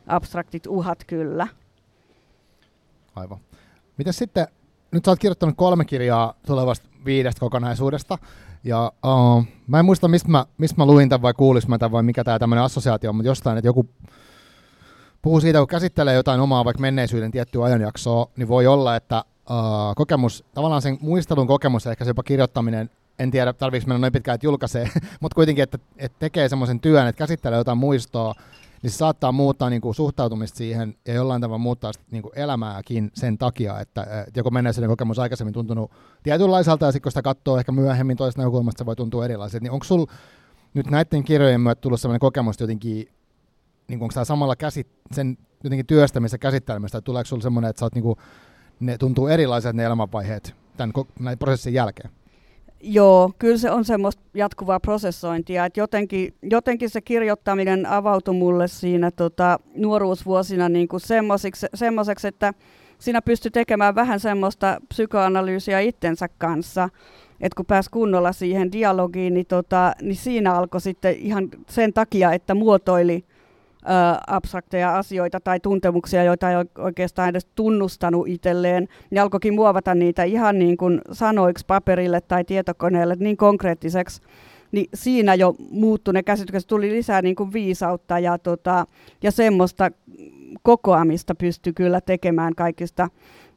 [0.08, 1.48] abstraktit uhat kyllä.
[3.16, 3.38] Aivan.
[3.98, 4.48] Miten sitten,
[4.92, 8.18] nyt sä oot kirjoittanut kolme kirjaa tulevasta viidestä kokonaisuudesta.
[8.64, 11.92] Ja uh, mä en muista, mistä mä, mistä mä luin tämän vai kuulis mä tämän
[11.92, 13.90] vai mikä tämä tämmöinen assosiaatio on, mutta jostain, että joku
[15.22, 19.96] puhuu siitä, kun käsittelee jotain omaa vaikka menneisyyden tiettyä ajanjaksoa, niin voi olla, että uh,
[19.96, 24.36] kokemus, tavallaan sen muistelun kokemus, ehkä se jopa kirjoittaminen, en tiedä, tarviiko mennä noin pitkään,
[24.36, 24.90] että julkaisee,
[25.22, 28.36] mutta kuitenkin, että, että tekee semmoisen työn, että käsittelee jotain muistoa,
[28.82, 33.12] niin se saattaa muuttaa niin kuin suhtautumista siihen ja jollain tavalla muuttaa niin kuin elämääkin
[33.14, 35.92] sen takia, että, että joku menneisyyden kokemus aikaisemmin tuntunut
[36.24, 39.64] tietynlaiselta ja sitten kun sitä katsoo ehkä myöhemmin toisesta näkökulmasta, se voi tuntua erilaiselta.
[39.64, 40.12] Niin onko sulla
[40.74, 43.08] nyt näiden kirjojen myötä tullut sellainen kokemus jotenkin,
[43.88, 47.86] niin onko tämä samalla käsit, sen jotenkin työstämistä käsittelemistä, että tuleeko sulla semmoinen, että sä
[47.86, 48.16] oot, niin kuin,
[48.80, 52.10] ne tuntuu erilaiset ne elämänvaiheet tämän, näin prosessin jälkeen?
[52.84, 59.12] Joo, kyllä se on semmoista jatkuvaa prosessointia, että jotenkin, jotenkin se kirjoittaminen avautui mulle siinä
[59.12, 61.02] tota, nuoruusvuosina niin kuin
[61.74, 62.54] semmoiseksi, että
[63.00, 66.90] siinä pystyi tekemään vähän semmoista psykoanalyysiä itsensä kanssa,
[67.42, 72.34] että kun pääsi kunnolla siihen dialogiin, niin, tota, niin siinä alkoi sitten ihan sen takia,
[72.34, 73.26] että muotoili
[74.28, 80.60] abstrakteja asioita tai tuntemuksia, joita ei oikeastaan edes tunnustanut itselleen, niin alkoikin muovata niitä ihan
[80.60, 84.22] niin kuin sanoiksi paperille tai tietokoneelle niin konkreettiseksi,
[84.72, 88.88] niin siinä jo muuttui ne käsitykset, tuli lisää niin kuin viisautta ja, tota,
[89.24, 89.92] ja semmoista
[90.64, 93.10] kokoamista pystyi kyllä tekemään kaikista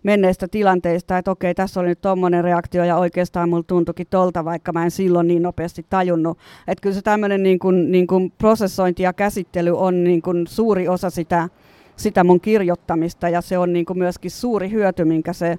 [0.05, 4.73] menneistä tilanteista, että okei, tässä oli nyt tuommoinen reaktio ja oikeastaan mulla tuntuikin tolta, vaikka
[4.73, 6.39] mä en silloin niin nopeasti tajunnut.
[6.69, 10.89] Että kyllä se tämmöinen niin kuin, niin kuin prosessointi ja käsittely on niin kuin suuri
[10.89, 11.49] osa sitä,
[11.97, 15.59] sitä mun kirjoittamista ja se on niin kuin myöskin suuri hyöty, minkä se,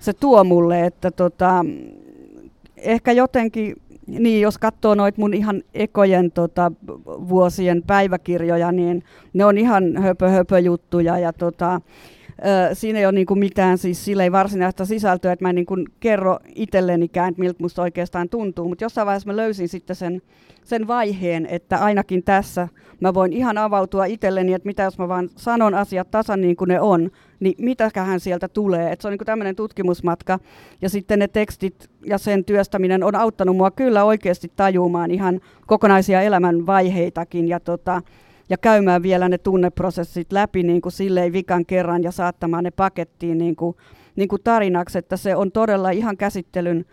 [0.00, 1.64] se tuo mulle, että tota,
[2.76, 6.72] ehkä jotenkin niin, jos katsoo noita mun ihan ekojen tota,
[7.06, 11.80] vuosien päiväkirjoja, niin ne on ihan höpö, höpö juttuja ja tota,
[12.72, 16.38] siinä ei ole niinku mitään siis sille ei varsinaista sisältöä, että mä en niinku kerro
[16.54, 20.22] itsellenikään, että miltä musta oikeastaan tuntuu, mutta jossain vaiheessa mä löysin sitten sen,
[20.64, 22.68] sen vaiheen, että ainakin tässä
[23.00, 26.68] mä voin ihan avautua itselleni, että mitä jos mä vaan sanon asiat tasan niin kuin
[26.68, 28.92] ne on, niin mitäköhän sieltä tulee.
[28.92, 30.38] Et se on niin tämmöinen tutkimusmatka.
[30.82, 36.22] Ja sitten ne tekstit ja sen työstäminen on auttanut mua kyllä oikeasti tajumaan ihan kokonaisia
[36.22, 37.48] elämän vaiheitakin.
[37.48, 38.02] Ja tota,
[38.48, 43.38] ja käymään vielä ne tunneprosessit läpi niin kuin silleen vikan kerran ja saattamaan ne pakettiin
[43.38, 43.76] niin kuin,
[44.16, 46.84] niin kuin tarinaksi, että se on todella ihan käsittelyn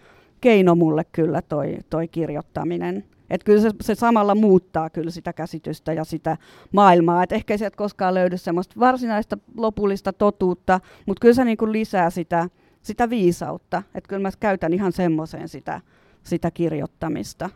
[0.41, 3.03] keino mulle kyllä toi, toi kirjoittaminen.
[3.29, 6.37] Että kyllä se, se samalla muuttaa kyllä sitä käsitystä ja sitä
[6.71, 7.23] maailmaa.
[7.23, 11.71] Et ehkä ei sieltä koskaan löydy semmoista varsinaista lopullista totuutta, mutta kyllä se niin kuin
[11.71, 12.49] lisää sitä,
[12.81, 13.83] sitä viisautta.
[13.95, 15.81] Että kyllä mä käytän ihan semmoiseen sitä,
[16.23, 17.49] sitä kirjoittamista.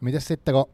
[0.00, 0.64] Miten sitten, kun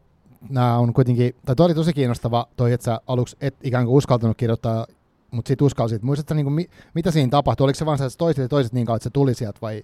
[0.49, 3.95] nämä on kuitenkin, tai toi oli tosi kiinnostava toi, että sä aluksi et ikään kuin
[3.95, 4.85] uskaltanut kirjoittaa,
[5.31, 6.03] mutta sitten uskalsit.
[6.03, 7.63] Muistatko, niin kuin, mitä siinä tapahtui?
[7.63, 9.83] Oliko se vaan että toiset ja toiset niin kauan, että se tuli sieltä vai?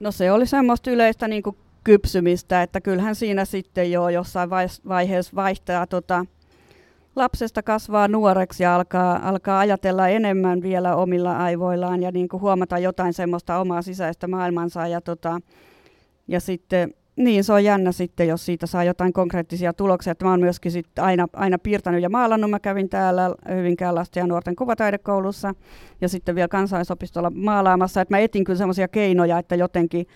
[0.00, 4.50] No se oli semmoista yleistä niin kuin kypsymistä, että kyllähän siinä sitten jo jossain
[4.88, 6.26] vaiheessa vaihtaa tota,
[7.16, 12.78] lapsesta kasvaa nuoreksi ja alkaa, alkaa ajatella enemmän vielä omilla aivoillaan ja niin kuin huomata
[12.78, 15.40] jotain semmoista omaa sisäistä maailmansa ja, tota,
[16.28, 20.10] ja sitten niin, se on jännä sitten, jos siitä saa jotain konkreettisia tuloksia.
[20.10, 22.50] Että mä oon myöskin sit aina, aina piirtänyt ja maalannut.
[22.50, 25.54] Mä kävin täällä Hyvinkään lasten ja nuorten kuvataidekoulussa
[26.00, 28.00] ja sitten vielä kansalaisopistolla maalaamassa.
[28.00, 30.06] Että mä etin kyllä semmoisia keinoja, että jotenkin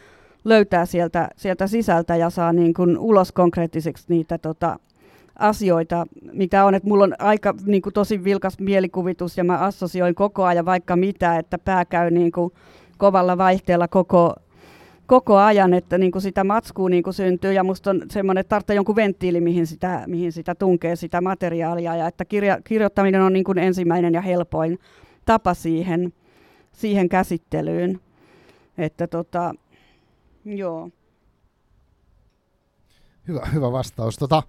[0.44, 4.78] löytää sieltä, sieltä sisältä ja saa niin kuin ulos konkreettiseksi niitä tota,
[5.38, 6.74] asioita, mitä on.
[6.74, 10.96] Että mulla on aika niin kuin tosi vilkas mielikuvitus ja mä assosioin koko ajan vaikka
[10.96, 12.52] mitä, että pää käy niin kuin
[12.98, 14.34] kovalla vaihteella koko
[15.10, 18.48] koko ajan, että niin kuin sitä matskua niin kuin syntyy ja musta on semmoinen, että
[18.48, 23.32] tarvitsee jonkun venttiili, mihin sitä, mihin sitä tunkee sitä materiaalia ja että kirja, kirjoittaminen on
[23.32, 24.78] niin kuin ensimmäinen ja helpoin
[25.24, 26.12] tapa siihen,
[26.72, 28.00] siihen käsittelyyn.
[28.78, 29.54] Että tota,
[30.44, 30.90] joo.
[33.28, 34.16] Hyvä, hyvä vastaus.
[34.16, 34.42] Tota,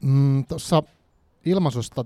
[0.00, 0.44] mm,
[1.46, 2.04] ilmaisusta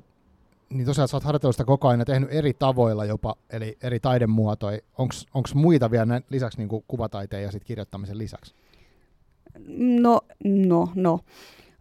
[0.71, 4.01] niin tosiaan sä oot harjoitellut sitä koko ajan ja tehnyt eri tavoilla jopa, eli eri
[4.01, 4.79] taidemuotoja.
[4.99, 8.55] Onko muita vielä näin lisäksi niin kuvataiteen ja sit kirjoittamisen lisäksi?
[9.79, 11.21] No, no, no.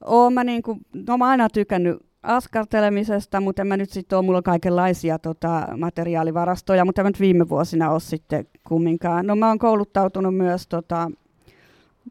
[0.05, 4.25] Oon mä, niin kuin, no mä aina tykännyt askartelemisesta, mutta en mä nyt sitten ole,
[4.25, 9.27] mulla kaikenlaisia tota, materiaalivarastoja, mutta en mä nyt viime vuosina ole sitten kumminkaan.
[9.27, 11.11] No mä oon kouluttautunut myös tota,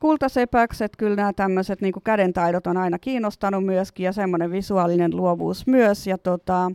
[0.00, 6.07] kultasepäkset, kyllä nämä tämmöiset niin kädentaidot on aina kiinnostanut myöskin ja semmoinen visuaalinen luovuus myös
[6.07, 6.72] ja, tota,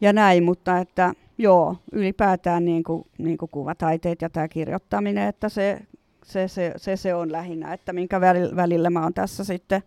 [0.00, 5.48] ja näin, mutta että joo, ylipäätään niin kuin, niin kuin kuvataiteet ja tämä kirjoittaminen, että
[5.48, 5.80] se,
[6.24, 8.20] se, se, se, se on lähinnä, että minkä
[8.56, 9.82] välillä mä oon tässä sitten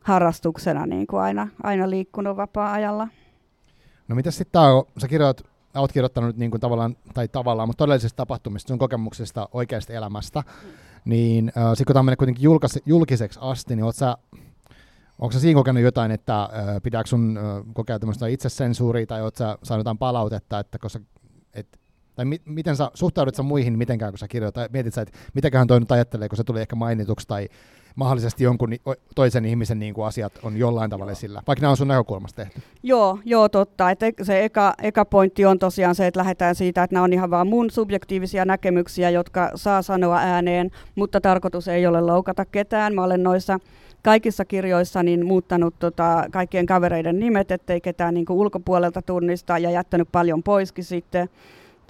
[0.00, 3.08] harrastuksena niin kuin aina, aina liikkunut vapaa-ajalla.
[4.08, 4.66] No mitä sitten tämä
[4.98, 5.42] sä kirjoit,
[5.74, 10.42] olet kirjoittanut niin kuin tavallaan, tai tavallaan, mutta todellisesta tapahtumista, sun kokemuksesta, oikeasta elämästä.
[10.46, 14.16] Mm niin äh, sitten kun tämä menee kuitenkin julkais, julkiseksi asti, niin sä,
[15.18, 16.48] onko sä siinä kokenut jotain, että äh,
[16.82, 21.00] pitääkö sun äh, kokea tämmöistä itsesensuuria, tai oot sä saanut jotain palautetta, että koska,
[21.54, 21.80] et,
[22.14, 25.66] tai mi- miten sä suhtaudut sä muihin mitenkään, kun sä kirjoitat, mietit sä, että mitäköhän
[25.66, 27.48] toi nyt ajattelee, kun se tuli ehkä mainituksi, tai
[27.94, 28.70] mahdollisesti jonkun
[29.14, 32.60] toisen ihmisen niin kuin asiat on jollain tavalla sillä, vaikka nämä on sun näkökulmasta tehty.
[32.82, 33.90] Joo, joo totta.
[33.90, 37.30] Et se eka, eka pointti on tosiaan se, että lähdetään siitä, että nämä on ihan
[37.30, 42.94] vaan mun subjektiivisia näkemyksiä, jotka saa sanoa ääneen, mutta tarkoitus ei ole loukata ketään.
[42.94, 43.58] Mä olen noissa
[44.02, 49.70] kaikissa kirjoissa niin muuttanut tota, kaikkien kavereiden nimet, ettei ketään niin kuin ulkopuolelta tunnista ja
[49.70, 51.28] jättänyt paljon poiskin sitten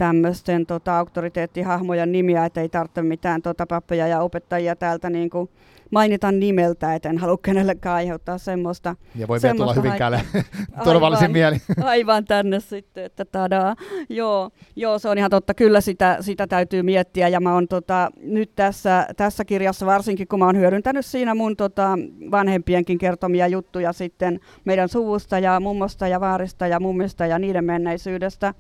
[0.01, 5.51] tämmöisten tota, auktoriteettihahmojen nimiä, että ei tarvitse mitään tota, pappeja ja opettajia täältä niin kuin,
[5.91, 8.97] mainita nimeltä, et en halua kenellekään aiheuttaa semmoista.
[9.15, 10.21] Ja voi vielä tulla Hyvinkäälle
[10.85, 11.57] turvallisin mieli.
[11.85, 13.77] Aivan tänne sitten, että tadaa.
[14.09, 15.55] Joo, joo, se on ihan totta.
[15.55, 20.39] Kyllä sitä, sitä täytyy miettiä ja mä oon tota, nyt tässä, tässä kirjassa varsinkin, kun
[20.39, 21.99] mä oon hyödyntänyt siinä mun tota,
[22.31, 28.55] vanhempienkin kertomia juttuja sitten meidän suvusta ja mummosta ja vaarista ja mummista ja niiden menneisyydestä,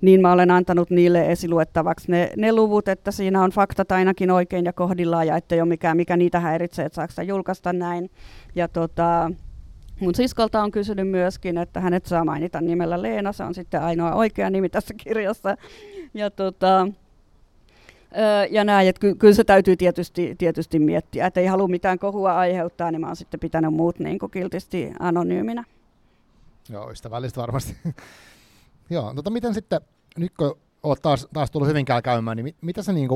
[0.00, 4.64] niin mä olen antanut niille esiluettavaksi ne, ne luvut, että siinä on faktat ainakin oikein
[4.64, 8.10] ja kohdillaan ja ettei ole mikään, mikä niitä häiritsee, että saako julkaista näin.
[8.54, 9.30] Ja tota,
[10.00, 14.14] mun siskolta on kysynyt myöskin, että hänet saa mainita nimellä Leena, se on sitten ainoa
[14.14, 15.56] oikea nimi tässä kirjassa.
[16.14, 16.88] Ja tota,
[18.50, 22.38] ja näin, että ky- kyllä se täytyy tietysti, tietysti miettiä, että ei halua mitään kohua
[22.38, 25.64] aiheuttaa, niin mä oon sitten pitänyt muut niin kiltisti anonyyminä.
[26.68, 27.76] Joo, ystävällistä varmasti.
[28.90, 29.80] Joo, tota miten sitten,
[30.18, 33.08] nyt kun olet taas, taas tullut Hyvinkään käymään, niin mit, mitä se niin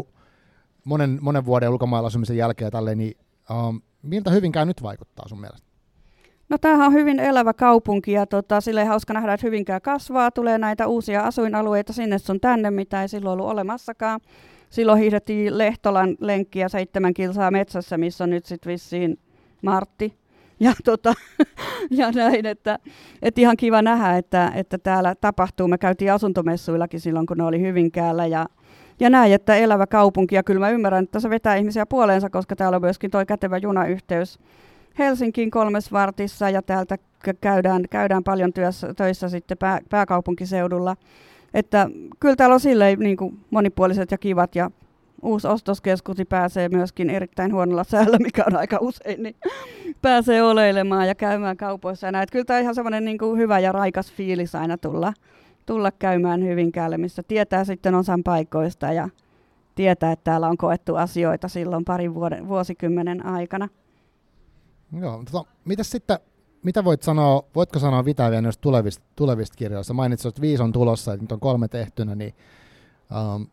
[0.85, 3.17] monen, monen vuoden ulkomailla asumisen jälkeen tälleen, niin
[3.51, 5.71] um, miltä Hyvinkään nyt vaikuttaa sun mielestä?
[6.49, 10.59] No tämähän on hyvin elävä kaupunki ja tota, sille hauska nähdä, että Hyvinkää kasvaa, tulee
[10.59, 14.21] näitä uusia asuinalueita sinne sun tänne, mitä ei silloin ollut olemassakaan.
[14.71, 19.19] Silloin hiihdettiin Lehtolan lenkkiä seitsemän kilsaa metsässä, missä on nyt sitten vissiin
[19.63, 20.20] Martti
[20.61, 21.15] ja, tota,
[21.91, 22.79] ja näin, että,
[23.23, 25.69] että ihan kiva nähdä, että, että täällä tapahtuu.
[25.69, 28.47] Me käytiin asuntomessuillakin silloin, kun ne oli Hyvinkäällä ja,
[29.01, 30.35] ja näin, että elävä kaupunki.
[30.35, 33.59] Ja kyllä mä ymmärrän, että se vetää ihmisiä puoleensa, koska täällä on myöskin tuo kätevä
[33.59, 34.39] junayhteys
[34.99, 36.99] Helsinkiin kolmes vartissa ja täältä
[37.41, 40.97] käydään, käydään paljon työssä, töissä sitten pää, pääkaupunkiseudulla.
[41.55, 44.71] Että kyllä täällä on silleen niin kuin monipuoliset ja kivat ja
[45.23, 49.37] uusi ostoskeskusi pääsee myöskin erittäin huonolla säällä, mikä on aika usein, niin
[50.03, 52.07] pääsee oleilemaan ja käymään kaupoissa.
[52.07, 52.31] Ja näet.
[52.31, 55.13] Kyllä tämä on ihan semmoinen niin hyvä ja raikas fiilis aina tulla,
[55.67, 59.09] tulla käymään Hyvinkäälle, missä tietää sitten osan paikoista ja
[59.75, 63.69] tietää, että täällä on koettu asioita silloin parin vuoden, vuosikymmenen aikana.
[65.01, 66.19] Joo, tota, mitä sitten,
[66.63, 69.95] mitä voit sanoa, voitko sanoa Vita vielä noista tulevista, tulevista kirjoista?
[69.95, 72.35] Mainitsit, että viisi on tulossa, että nyt on kolme tehtynä, niin
[73.35, 73.47] um,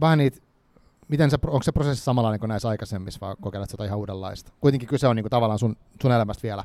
[0.00, 0.38] vähän niitä
[1.10, 4.52] miten se, onko se prosessi samanlainen kuin näissä aikaisemmissa vai kokeilet jotain ihan uudenlaista?
[4.60, 6.62] Kuitenkin kyse on niin kuin tavallaan sun, sun elämästä vielä.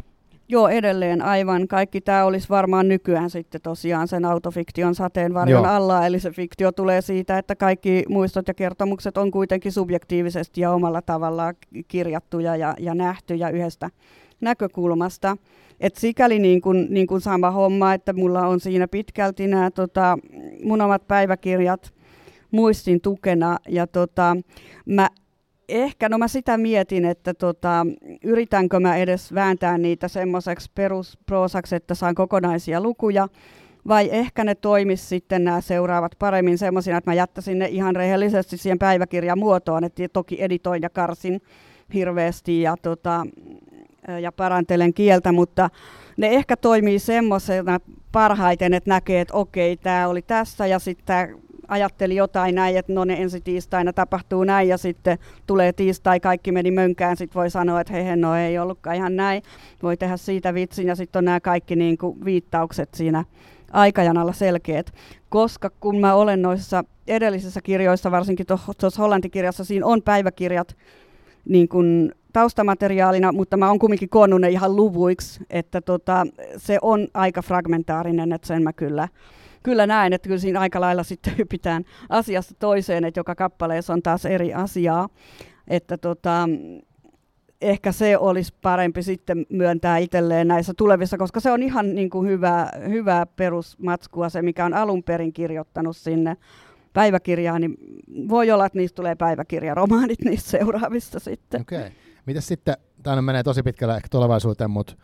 [0.49, 1.67] Joo, edelleen aivan.
[1.67, 7.01] Kaikki tämä olisi varmaan nykyään sitten tosiaan sen autofiktion sateenvarjon alla, eli se fiktio tulee
[7.01, 11.55] siitä, että kaikki muistot ja kertomukset on kuitenkin subjektiivisesti ja omalla tavallaan
[11.88, 13.89] kirjattuja ja, ja nähtyjä yhdestä
[14.41, 15.38] näkökulmasta.
[15.79, 20.17] Et sikäli niin kuin, niin sama homma, että mulla on siinä pitkälti nämä tota,
[20.63, 21.93] mun omat päiväkirjat,
[22.56, 23.58] muistin tukena.
[23.68, 24.38] Ja tota,
[24.86, 25.10] mä
[25.70, 27.86] ehkä, no mä sitä mietin, että tota,
[28.24, 33.28] yritänkö mä edes vääntää niitä semmoiseksi perusproosaksi, että saan kokonaisia lukuja,
[33.88, 38.58] vai ehkä ne toimis sitten nämä seuraavat paremmin semmoisina, että mä jättäisin ne ihan rehellisesti
[38.58, 41.41] siihen päiväkirjan muotoon, että toki editoin ja karsin
[41.94, 43.26] hirveästi ja, tota,
[44.22, 45.70] ja parantelen kieltä, mutta
[46.18, 47.80] ne ehkä toimii semmoisena
[48.12, 51.28] parhaiten, että näkee, että okei, tämä oli tässä ja sitten tämä
[51.67, 56.51] ajatteli jotain näin, että no ne ensi tiistaina tapahtuu näin ja sitten tulee tiistai, kaikki
[56.51, 59.43] meni mönkään, sitten voi sanoa, että hei, no ei ollutkaan ihan näin.
[59.84, 63.25] Voi tehdä siitä vitsin ja sitten on nämä kaikki niin kuin viittaukset siinä
[63.71, 64.93] aikajanalla selkeät.
[65.30, 70.75] Koska kun mä olen noissa edellisissä kirjoissa, varsinkin tuossa hollantikirjassa, siinä on päiväkirjat
[71.49, 77.08] niin kuin taustamateriaalina, mutta mä oon kumminkin koonnut ne ihan luvuiksi, että tota, se on
[77.13, 79.08] aika fragmentaarinen, että sen mä kyllä
[79.65, 84.01] kyllä näen, että kyllä siinä aika lailla sitten hypitään asiasta toiseen, että joka kappaleessa on
[84.01, 85.10] taas eri asiaa.
[85.67, 86.49] Että tota,
[87.62, 92.28] ehkä se olisi parempi sitten myöntää itselleen näissä tulevissa, koska se on ihan niin kuin
[92.28, 96.38] hyvää, hyvää perusmatskua, se mikä on alun perin kirjoittanut sinne
[96.93, 97.78] päiväkirjaan, niin
[98.30, 101.62] voi olla, että niistä tulee päiväkirjaromaanit niistä seuraavista sitten.
[101.62, 101.80] Okei.
[101.80, 102.41] Okay.
[102.41, 104.95] Sitten, tämä menee tosi pitkälle ehkä tulevaisuuteen, mutta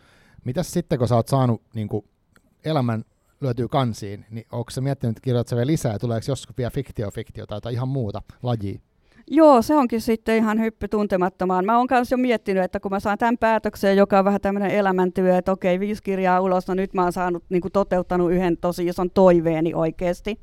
[0.44, 2.04] mitäs sitten, kun sä oot saanut niin kuin
[2.64, 3.04] elämän
[3.42, 7.46] lyötyy kansiin, niin onko se miettinyt, että kirjoitatko vielä lisää, tuleeko joskus vielä fiktio, fiktio
[7.46, 8.78] tai jotain ihan muuta lajia?
[9.30, 11.64] Joo, se onkin sitten ihan hyppy tuntemattomaan.
[11.64, 14.70] Mä oon myös jo miettinyt, että kun mä saan tämän päätöksen, joka on vähän tämmöinen
[14.70, 18.56] elämäntyö, että okei, viisi kirjaa ulos, no nyt mä oon saanut, niin kuin toteuttanut yhden
[18.56, 20.38] tosi ison toiveeni oikeasti.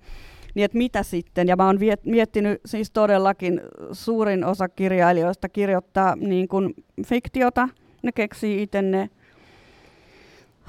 [0.55, 1.47] Niin että mitä sitten?
[1.47, 6.73] Ja mä oon miettinyt siis todellakin suurin osa kirjailijoista kirjoittaa niin kuin
[7.05, 7.69] fiktiota.
[8.03, 9.09] Ne keksii itse ne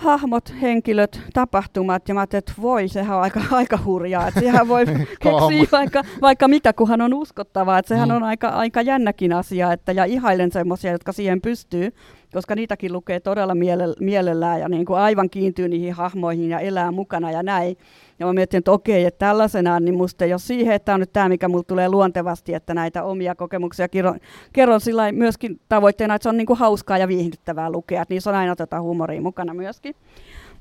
[0.01, 4.69] hahmot, henkilöt, tapahtumat, ja mä ajattelin, että voi, sehän on aika, aika hurjaa, että sehän
[4.69, 4.87] voi
[5.23, 8.17] keksiä vaikka, vaikka mitä, kunhan on uskottavaa, että sehän mm.
[8.17, 11.93] on aika, aika jännäkin asia, että, ja ihailen semmoisia, jotka siihen pystyy,
[12.33, 13.55] koska niitäkin lukee todella
[14.01, 17.77] mielellään ja niin kuin aivan kiintyy niihin hahmoihin ja elää mukana ja näin.
[18.19, 21.01] Ja mä mietin, että okei, että tällaisenaan, niin musta ei ole siihen, että tämä on
[21.01, 24.21] nyt tämä, mikä mulle tulee luontevasti, että näitä omia kokemuksia kerron,
[24.53, 28.31] kerron sillä myöskin tavoitteena, että se on niin kuin hauskaa ja viihdyttävää lukea, että niissä
[28.31, 29.95] on aina tätä huumoria mukana myöskin.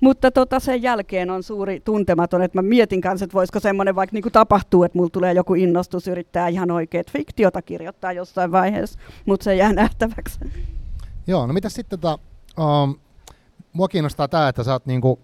[0.01, 4.13] Mutta tota, sen jälkeen on suuri tuntematon, että mä mietin kanssa, että voisiko semmoinen vaikka
[4.13, 9.43] niin tapahtuu, että mulla tulee joku innostus yrittää ihan oikeat fiktiota kirjoittaa jossain vaiheessa, mutta
[9.43, 10.39] se jää nähtäväksi.
[11.29, 12.19] Joo, no mitä sitten, tota,
[12.59, 12.99] um,
[13.73, 15.19] mua kiinnostaa tämä, että sä oot niinku,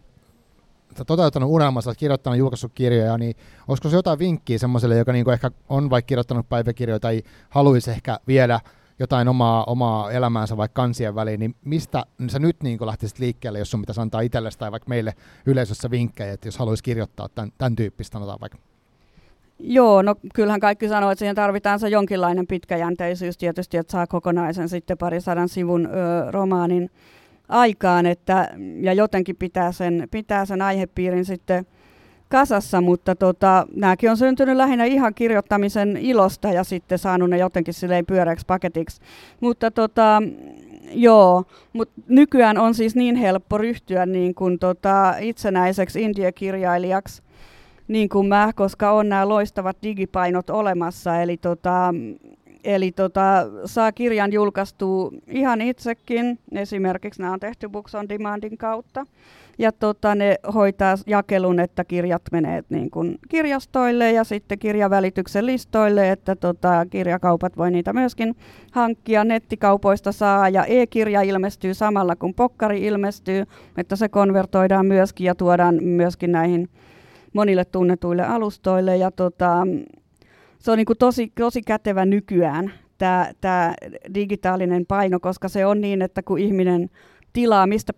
[0.97, 3.35] sä toteuttanut unelmassa, oot kirjoittanut, julkaissut kirjoja, niin
[3.67, 8.19] olisiko se jotain vinkkiä semmoiselle, joka niinku ehkä on vaikka kirjoittanut päiväkirjoja tai haluaisi ehkä
[8.27, 8.59] viedä
[8.99, 13.71] jotain omaa, omaa elämäänsä vaikka kansien väliin, niin mistä sä nyt niin lähtisit liikkeelle, jos
[13.71, 15.13] sun pitäisi antaa itsellesi tai vaikka meille
[15.45, 18.57] yleisössä vinkkejä, että jos haluaisi kirjoittaa tämän, tämän tyyppistä, sanotaan vaikka?
[19.59, 24.69] Joo, no kyllähän kaikki sanoo, että siihen tarvitaan se jonkinlainen pitkäjänteisyys tietysti, että saa kokonaisen
[24.69, 26.89] sitten parisadan sivun ö, romaanin
[27.49, 28.49] aikaan, että,
[28.81, 31.65] ja jotenkin pitää sen, pitää sen aihepiirin sitten
[32.29, 37.73] kasassa, mutta tota, nämäkin on syntynyt lähinnä ihan kirjoittamisen ilosta ja sitten saanut ne jotenkin
[37.73, 39.01] silleen pyöreäksi paketiksi.
[39.39, 40.23] Mutta tota,
[40.91, 41.43] joo,
[41.73, 47.23] mut nykyään on siis niin helppo ryhtyä niin kuin tota, itsenäiseksi indiakirjailijaksi,
[47.87, 51.93] niin kuin mä, koska on nämä loistavat digipainot olemassa, eli tota,
[52.65, 53.21] Eli tota,
[53.65, 59.05] saa kirjan julkaistua ihan itsekin, esimerkiksi nämä on tehty Books on Demandin kautta.
[59.57, 66.11] Ja tota, ne hoitaa jakelun, että kirjat menee niin kuin kirjastoille ja sitten kirjavälityksen listoille,
[66.11, 68.35] että tota, kirjakaupat voi niitä myöskin
[68.71, 69.23] hankkia.
[69.23, 73.45] Nettikaupoista saa ja e-kirja ilmestyy samalla kun pokkari ilmestyy,
[73.77, 76.69] että se konvertoidaan myöskin ja tuodaan myöskin näihin
[77.35, 78.97] monille tunnetuille alustoille.
[78.97, 79.67] Ja tota,
[80.59, 82.73] se on niin kuin tosi, tosi kätevä nykyään
[83.41, 83.73] tämä
[84.13, 86.89] digitaalinen paino, koska se on niin, että kun ihminen
[87.35, 87.93] tilaa mistä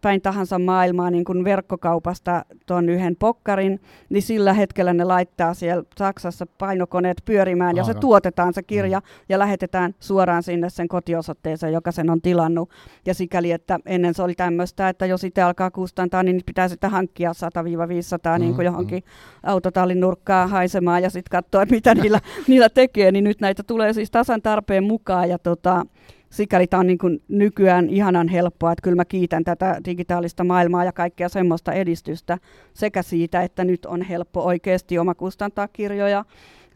[0.00, 5.84] päin tahansa maailmaa niin kuin verkkokaupasta tuon yhden pokkarin, niin sillä hetkellä ne laittaa siellä
[5.98, 7.76] Saksassa painokoneet pyörimään Aivan.
[7.76, 9.06] ja se tuotetaan se kirja mm.
[9.28, 12.70] ja lähetetään suoraan sinne sen kotiosoitteeseen, joka sen on tilannut.
[13.06, 16.90] Ja sikäli, että ennen se oli tämmöistä, että jos itse alkaa kustantaa, niin pitää sitten
[16.90, 19.50] hankkia 100-500 mm, niin kuin johonkin mm.
[19.50, 23.12] autotallin nurkkaan haisemaan ja sitten katsoa, mitä niillä, niillä tekee.
[23.12, 25.86] Niin nyt näitä tulee siis tasan tarpeen mukaan ja tota,
[26.36, 30.84] sikäli tämä on niin kuin nykyään ihanan helppoa, että kyllä mä kiitän tätä digitaalista maailmaa
[30.84, 32.38] ja kaikkea semmoista edistystä
[32.74, 36.24] sekä siitä, että nyt on helppo oikeasti omakustantaa kirjoja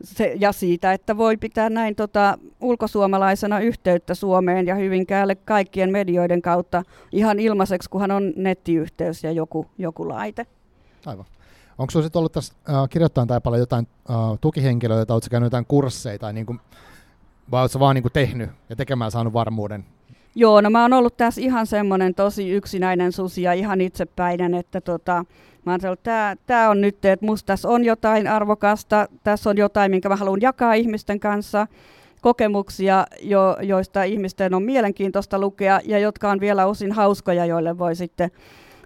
[0.05, 6.43] se, ja siitä, että voi pitää näin tota, ulkosuomalaisena yhteyttä Suomeen ja Hyvinkäälle kaikkien medioiden
[6.43, 6.83] kautta
[7.13, 10.47] ihan ilmaiseksi, kunhan on nettiyhteys ja joku, joku laite.
[11.07, 11.25] Aivan.
[11.79, 16.19] Onko sinulla ollut tässä äh, kirjoittamaan tai paljon jotain äh, tukihenkilöitä, oletko käynyt jotain kursseja
[16.19, 16.61] tai niin kuin
[17.51, 19.85] vai oletko vaan niinku tehnyt ja tekemään saanut varmuuden?
[20.35, 24.81] Joo, no mä oon ollut tässä ihan semmoinen tosi yksinäinen susi ja ihan itsepäinen, että
[24.81, 25.25] tota,
[25.65, 29.91] mä oon että tämä on nyt, että musta tässä on jotain arvokasta, tässä on jotain,
[29.91, 31.67] minkä mä haluan jakaa ihmisten kanssa,
[32.21, 37.97] kokemuksia, jo, joista ihmisten on mielenkiintoista lukea ja jotka on vielä osin hauskoja, joille voi
[37.97, 38.31] sitten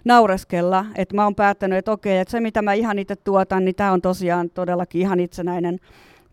[0.05, 0.85] naureskella.
[0.95, 3.91] Että mä oon päättänyt, että okei, että se mitä mä ihan itse tuotan, niin tämä
[3.91, 5.79] on tosiaan todellakin ihan itsenäinen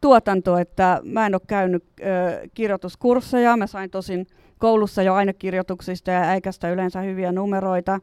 [0.03, 2.05] tuotanto, että mä en ole käynyt ö,
[2.55, 4.27] kirjoituskursseja, mä sain tosin
[4.59, 8.01] koulussa jo ainekirjoituksista ja äikästä yleensä hyviä numeroita.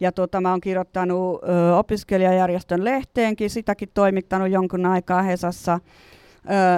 [0.00, 5.80] Ja tuota, mä oon kirjoittanut ö, opiskelijajärjestön lehteenkin, sitäkin toimittanut jonkun aikaa Hesassa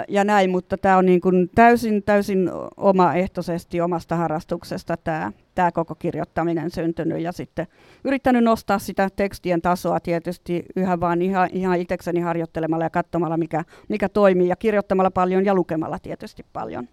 [0.09, 5.95] ja näin, mutta tämä on niin kuin täysin, täysin omaehtoisesti omasta harrastuksesta tämä, tämä koko
[5.95, 7.67] kirjoittaminen syntynyt ja sitten
[8.05, 13.65] yrittänyt nostaa sitä tekstien tasoa tietysti yhä vaan ihan, ihan itsekseni harjoittelemalla ja katsomalla, mikä,
[13.89, 16.89] mikä toimii ja kirjoittamalla paljon ja lukemalla tietysti paljon.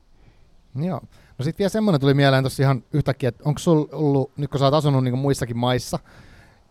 [0.75, 1.01] Joo.
[1.37, 4.59] No sitten vielä semmoinen tuli mieleen tuossa ihan yhtäkkiä, että onko sulla ollut, nyt kun
[4.59, 5.99] sä oot asunut niin muissakin maissa,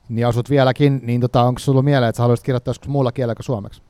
[0.09, 3.35] niin asut vieläkin, niin tota, onko sulla mieleen, että sä haluaisit kirjoittaa joskus muulla kielellä
[3.35, 3.83] kuin suomeksi?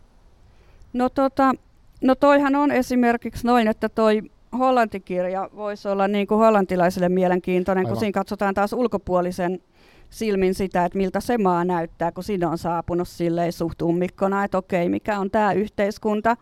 [0.93, 1.55] No tota,
[2.01, 4.23] No toihan on esimerkiksi noin, että toi
[4.59, 7.93] hollantikirja voisi olla niin kuin hollantilaisille mielenkiintoinen, Aivan.
[7.93, 9.61] kun siinä katsotaan taas ulkopuolisen
[10.11, 14.59] silmin sitä, että miltä se maa näyttää, kun sinne on saapunut silleen suht ummikkona, että
[14.59, 16.37] okei, mikä on tämä yhteiskunta.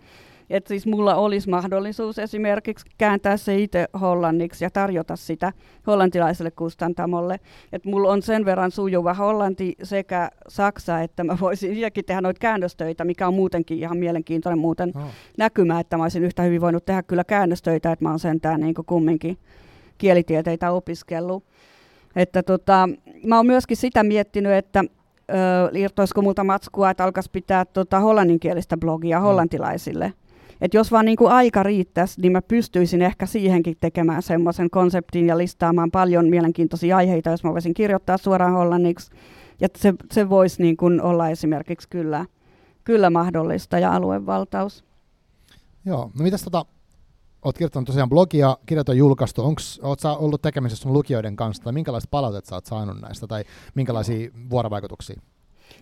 [0.50, 5.52] Että siis mulla olisi mahdollisuus esimerkiksi kääntää se itse hollanniksi ja tarjota sitä
[5.86, 7.40] hollantilaiselle kustantamolle.
[7.72, 12.38] Että mulla on sen verran sujuva hollanti sekä saksa, että mä voisin vieläkin tehdä noita
[12.38, 15.02] käännöstöitä, mikä on muutenkin ihan mielenkiintoinen muuten oh.
[15.38, 18.74] näkymä, että mä olisin yhtä hyvin voinut tehdä kyllä käännöstöitä, että mä oon sentään niin
[18.86, 19.38] kumminkin
[19.98, 21.44] kielitieteitä opiskellut.
[22.16, 22.88] Että tota,
[23.26, 24.84] mä oon myöskin sitä miettinyt, että
[25.30, 25.34] ö,
[25.74, 29.24] irtoisiko multa matskua, että alkaisi pitää tota hollanninkielistä blogia mm.
[30.60, 35.26] Että jos vaan niin kuin aika riittäisi, niin mä pystyisin ehkä siihenkin tekemään semmoisen konseptin
[35.26, 39.10] ja listaamaan paljon mielenkiintoisia aiheita, jos mä voisin kirjoittaa suoraan hollanniksi.
[39.60, 42.26] Ja se, se voisi niin kuin olla esimerkiksi kyllä,
[42.84, 44.84] kyllä mahdollista ja aluevaltaus.
[45.84, 46.66] Joo, no mitäs tota,
[47.42, 49.42] oot kirjoittanut tosiaan blogia, kirjat on julkaistu.
[49.42, 53.26] Onks, oot sä ollut tekemisissä sun lukijoiden kanssa, tai minkälaista palautetta sä oot saanut näistä,
[53.26, 53.44] tai
[53.74, 55.20] minkälaisia vuorovaikutuksia?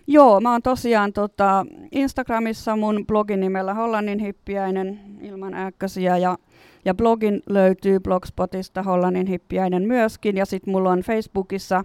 [0.07, 6.37] Joo, mä oon tosiaan tota, Instagramissa mun blogin nimellä Hollannin hippiäinen ilman ääkkösiä ja,
[6.85, 11.83] ja blogin löytyy Blogspotista Hollannin hippiäinen myöskin ja sitten mulla on Facebookissa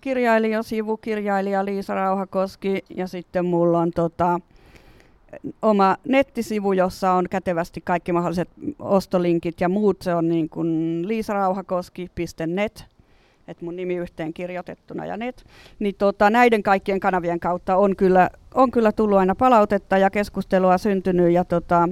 [0.00, 4.40] kirjailijasivu, kirjailija Liisa Rauhakoski ja sitten mulla on tota,
[5.62, 8.48] oma nettisivu, jossa on kätevästi kaikki mahdolliset
[8.78, 10.02] ostolinkit ja muut.
[10.02, 12.93] Se on niin kuin liisarauhakoski.net
[13.48, 15.44] että mun nimi yhteen kirjoitettuna ja net,
[15.78, 20.78] niin tota, näiden kaikkien kanavien kautta on kyllä, on kyllä tullut aina palautetta ja keskustelua
[20.78, 21.88] syntynyt ja tota,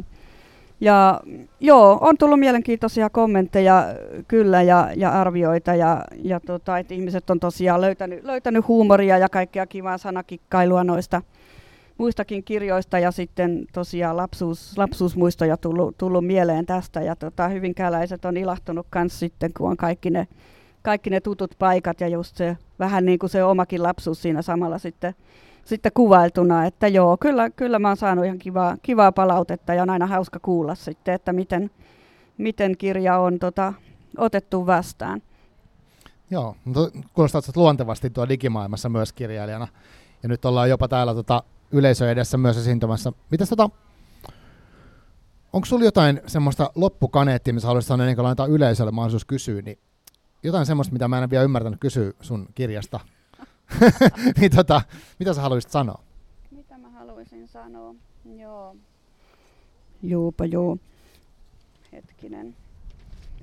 [0.80, 1.20] ja
[1.60, 3.84] joo, on tullut mielenkiintoisia kommentteja
[4.28, 9.28] kyllä ja, ja arvioita ja, ja tota, että ihmiset on tosiaan löytänyt, löytänyt huumoria ja
[9.28, 11.22] kaikkea kivaa sanakikkailua noista
[11.98, 17.00] muistakin kirjoista ja sitten tosiaan lapsuus, lapsuusmuistoja tullut, tullut mieleen tästä.
[17.00, 20.28] Ja tota, hyvinkääläiset on ilahtunut myös sitten, kun on kaikki ne
[20.82, 24.78] kaikki ne tutut paikat ja just se vähän niin kuin se omakin lapsuus siinä samalla
[24.78, 25.14] sitten,
[25.64, 29.90] sitten kuvailtuna, että joo, kyllä, kyllä mä oon saanut ihan kivaa, kivaa palautetta ja on
[29.90, 31.70] aina hauska kuulla sitten, että miten,
[32.38, 33.72] miten kirja on tota,
[34.16, 35.22] otettu vastaan.
[36.30, 36.56] Joo,
[37.14, 39.68] kuulostaa luontevasti tuo digimaailmassa myös kirjailijana.
[40.22, 43.12] Ja nyt ollaan jopa täällä tota, yleisö edessä myös esiintymässä.
[43.30, 43.70] Mitäs tota,
[45.52, 49.78] onko sulla jotain semmoista loppukaneettia, missä haluaisit sanoa ennen kuin yleisölle mahdollisuus kysyä, niin
[50.42, 53.00] jotain semmoista, mitä mä en vielä ymmärtänyt kysyä sun kirjasta.
[54.40, 54.82] niin tota,
[55.18, 56.02] mitä sä haluaisit sanoa?
[56.50, 57.94] Mitä mä haluaisin sanoa?
[58.38, 58.76] Joo.
[60.02, 60.80] Juupa juu.
[61.92, 62.56] Hetkinen.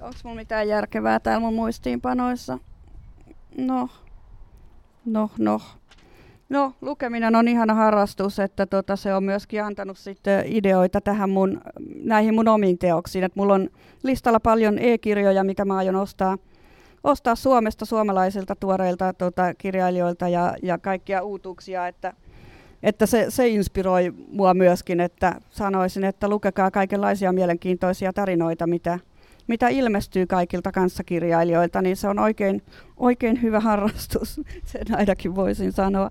[0.02, 2.60] Onko mulla mitään järkevää täällä mun muistiinpanoissa?
[3.58, 3.89] No.
[5.06, 5.62] No, no.
[6.50, 11.62] No, lukeminen on ihana harrastus, että tota, se on myöskin antanut sitten ideoita tähän mun,
[12.04, 13.24] näihin mun omiin teoksiin.
[13.24, 13.70] Et mulla on
[14.04, 16.38] listalla paljon e-kirjoja, mitä mä aion ostaa–
[17.04, 22.14] ostaa Suomesta suomalaisilta tuoreilta tuota, kirjailijoilta ja, ja kaikkia uutuuksia, että,
[22.84, 29.00] että se, se inspiroi mua myöskin, että sanoisin, että lukekaa kaikenlaisia mielenkiintoisia tarinoita, mitä,
[29.47, 32.62] mitä ilmestyy kaikilta kanssakirjailijoilta, niin se on oikein,
[32.97, 34.41] oikein hyvä harrastus,
[34.72, 36.10] sen ainakin voisin sanoa.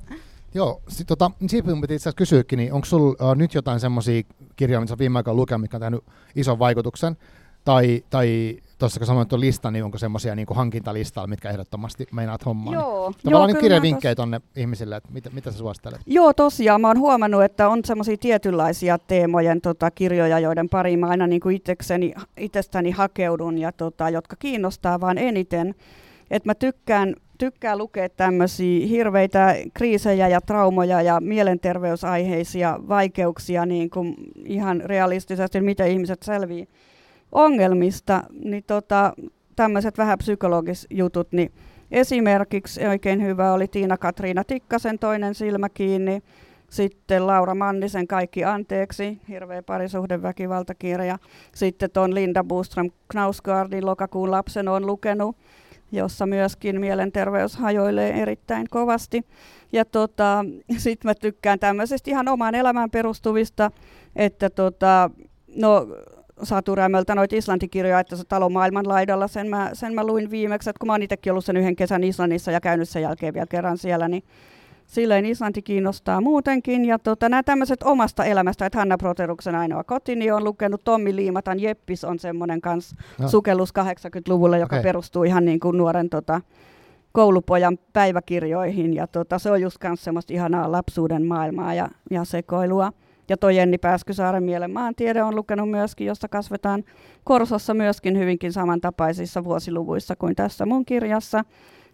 [0.55, 4.22] Joo, sit, tota, siitä piti itse asiassa kysyäkin, niin onko sinulla uh, nyt jotain semmoisia
[4.57, 7.16] kirjoja, mitä viime aikoina lukenut, mikä on tehnyt ison vaikutuksen,
[7.64, 12.47] tai, tai tuossa kun sanoit tuon listan, niin onko semmoisia niin hankintalistalla, mitkä ehdottomasti meinaat
[12.47, 12.74] hommaa?
[12.74, 13.11] Joo.
[13.11, 16.01] Niin, tavallaan niin kirjavinkkejä tuonne ihmisille, että mitä, mitä sä suosittelet?
[16.07, 16.81] Joo, tosiaan.
[16.81, 21.41] Mä oon huomannut, että on semmoisia tietynlaisia teemojen tota, kirjoja, joiden pariin mä aina niin
[21.41, 25.74] kuin itsekseni, itsestäni hakeudun ja tota, jotka kiinnostaa vaan eniten.
[26.31, 34.14] Että mä tykkään tykkään lukea tämmöisiä hirveitä kriisejä ja traumoja ja mielenterveysaiheisia vaikeuksia niin kuin
[34.45, 36.66] ihan realistisesti, miten ihmiset selviää
[37.33, 39.12] ongelmista, niin tota,
[39.57, 41.53] tämmöiset vähän psykologis jutut, niin
[41.91, 46.22] esimerkiksi oikein hyvä oli Tiina-Katriina Tikkasen toinen silmä kiinni,
[46.70, 51.18] sitten Laura Mannisen Kaikki anteeksi, hirveä parisuhdeväkivaltakirja.
[51.55, 55.37] Sitten tuon Linda Boström Knausgaardin Lokakuun lapsen on lukenut,
[55.93, 59.24] jossa myöskin mielenterveys hajoilee erittäin kovasti.
[59.72, 60.45] Ja tota,
[60.76, 63.70] sitten mä tykkään tämmöisestä ihan omaan elämään perustuvista,
[64.16, 65.11] että tota,
[65.57, 65.87] no,
[66.43, 70.70] Satu Rämöltä noita Islantikirjoja, että se talo maailman laidalla, sen mä, sen mä luin viimeksi,
[70.70, 73.47] että kun mä oon itsekin ollut sen yhden kesän Islannissa ja käynyt sen jälkeen vielä
[73.47, 74.22] kerran siellä, niin
[74.89, 76.84] silleen Islanti kiinnostaa muutenkin.
[76.84, 81.61] Ja tota, nämä tämmöiset omasta elämästä, että Hanna Proteruksen ainoa kotini on lukenut, Tommi Liimatan
[81.61, 83.28] Jeppis on semmoinen kans no.
[83.28, 84.82] sukellus 80-luvulle, joka okay.
[84.82, 86.41] perustuu ihan niin kuin nuoren tota,
[87.12, 88.95] koulupojan päiväkirjoihin.
[88.95, 92.93] Ja tota, se on just myös semmoista ihanaa lapsuuden maailmaa ja, ja sekoilua.
[93.29, 96.85] Ja tuo Jenni Pääskysaaren mielen maantiede on lukenut myöskin, jossa kasvetaan
[97.24, 101.45] Korsossa myöskin hyvinkin samantapaisissa vuosiluvuissa kuin tässä mun kirjassa.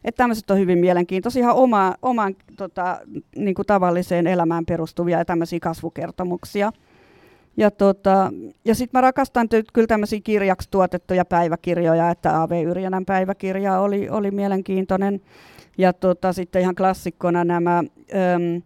[0.04, 3.00] Että tämmöiset on hyvin mielenkiintoisia, ihan oma, omaan tota,
[3.36, 6.72] niin kuin tavalliseen elämään perustuvia ja tämmöisiä kasvukertomuksia.
[7.56, 8.32] Ja, tota,
[8.64, 12.64] ja sitten mä rakastan ty- kyllä tämmöisiä kirjaksi tuotettuja päiväkirjoja, että A.V.
[12.66, 15.20] Yrjänän päiväkirja oli, oli mielenkiintoinen.
[15.78, 17.78] Ja tota, sitten ihan klassikkona nämä...
[17.78, 18.62] Öm,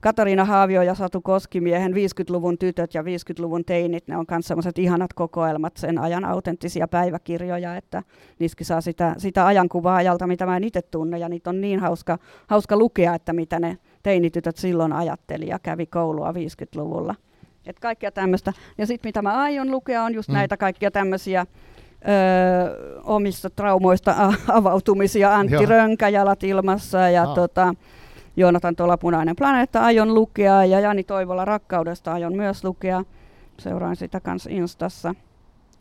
[0.00, 5.12] Katariina Haavio ja Satu Koskimiehen 50-luvun tytöt ja 50-luvun teinit, ne on myös sellaiset ihanat
[5.12, 8.02] kokoelmat, sen ajan autenttisia päiväkirjoja, että
[8.38, 11.80] niissäkin saa sitä, sitä ajankuvaa ajalta, mitä mä en itse tunne, ja niitä on niin
[11.80, 17.14] hauska, hauska lukea, että mitä ne teinitytöt silloin ajatteli ja kävi koulua 50-luvulla.
[17.66, 18.52] Et kaikkia tämmöistä.
[18.78, 20.34] Ja sitten mitä mä aion lukea on just mm.
[20.34, 21.46] näitä kaikkia tämmöisiä
[22.08, 25.34] öö, omista traumoista avautumisia.
[25.34, 25.66] Antti Joo.
[25.66, 27.34] Rönkä, Jalat ilmassa ja ah.
[27.34, 27.74] tota,
[28.36, 33.04] Joonatan tuolla Punainen planeetta aion lukea ja Jani Toivola Rakkaudesta aion myös lukea.
[33.58, 35.14] Seuraan sitä kanssa Instassa.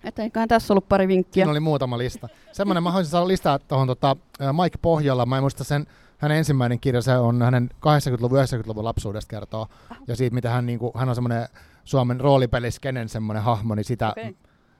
[0.03, 1.43] Että eiköhän tässä ollut pari vinkkiä.
[1.43, 2.29] Siinä oli muutama lista.
[2.51, 4.15] Semmoinen mä haluaisin saada listaa tuohon tota,
[4.63, 5.25] Mike Pohjalla.
[5.25, 5.87] Mä en muista sen,
[6.17, 9.67] hänen ensimmäinen kirja, se on hänen 80-luvun, 90-luvun lapsuudesta kertoo.
[10.07, 11.47] Ja siitä, mitä hän, niin kuin, hän on semmoinen
[11.85, 14.33] Suomen roolipeliskenen semmoinen hahmo, niin sitä, okay.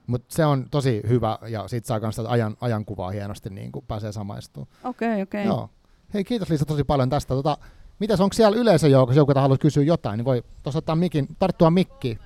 [0.06, 4.12] mutta se on tosi hyvä ja siitä saa myös ajan, ajankuvaa hienosti, niin kuin pääsee
[4.12, 4.68] samaistumaan.
[4.84, 5.48] Okei, okay, okei.
[5.48, 5.56] Okay.
[5.56, 5.70] Joo.
[6.14, 7.34] Hei, kiitos Liisa tosi paljon tästä.
[7.34, 7.56] Tota,
[7.98, 11.70] mitäs, onko siellä yleisöjoukossa joku, jota haluat kysyä jotain, niin voi tuossa ottaa mikin, tarttua
[11.70, 12.18] mikki.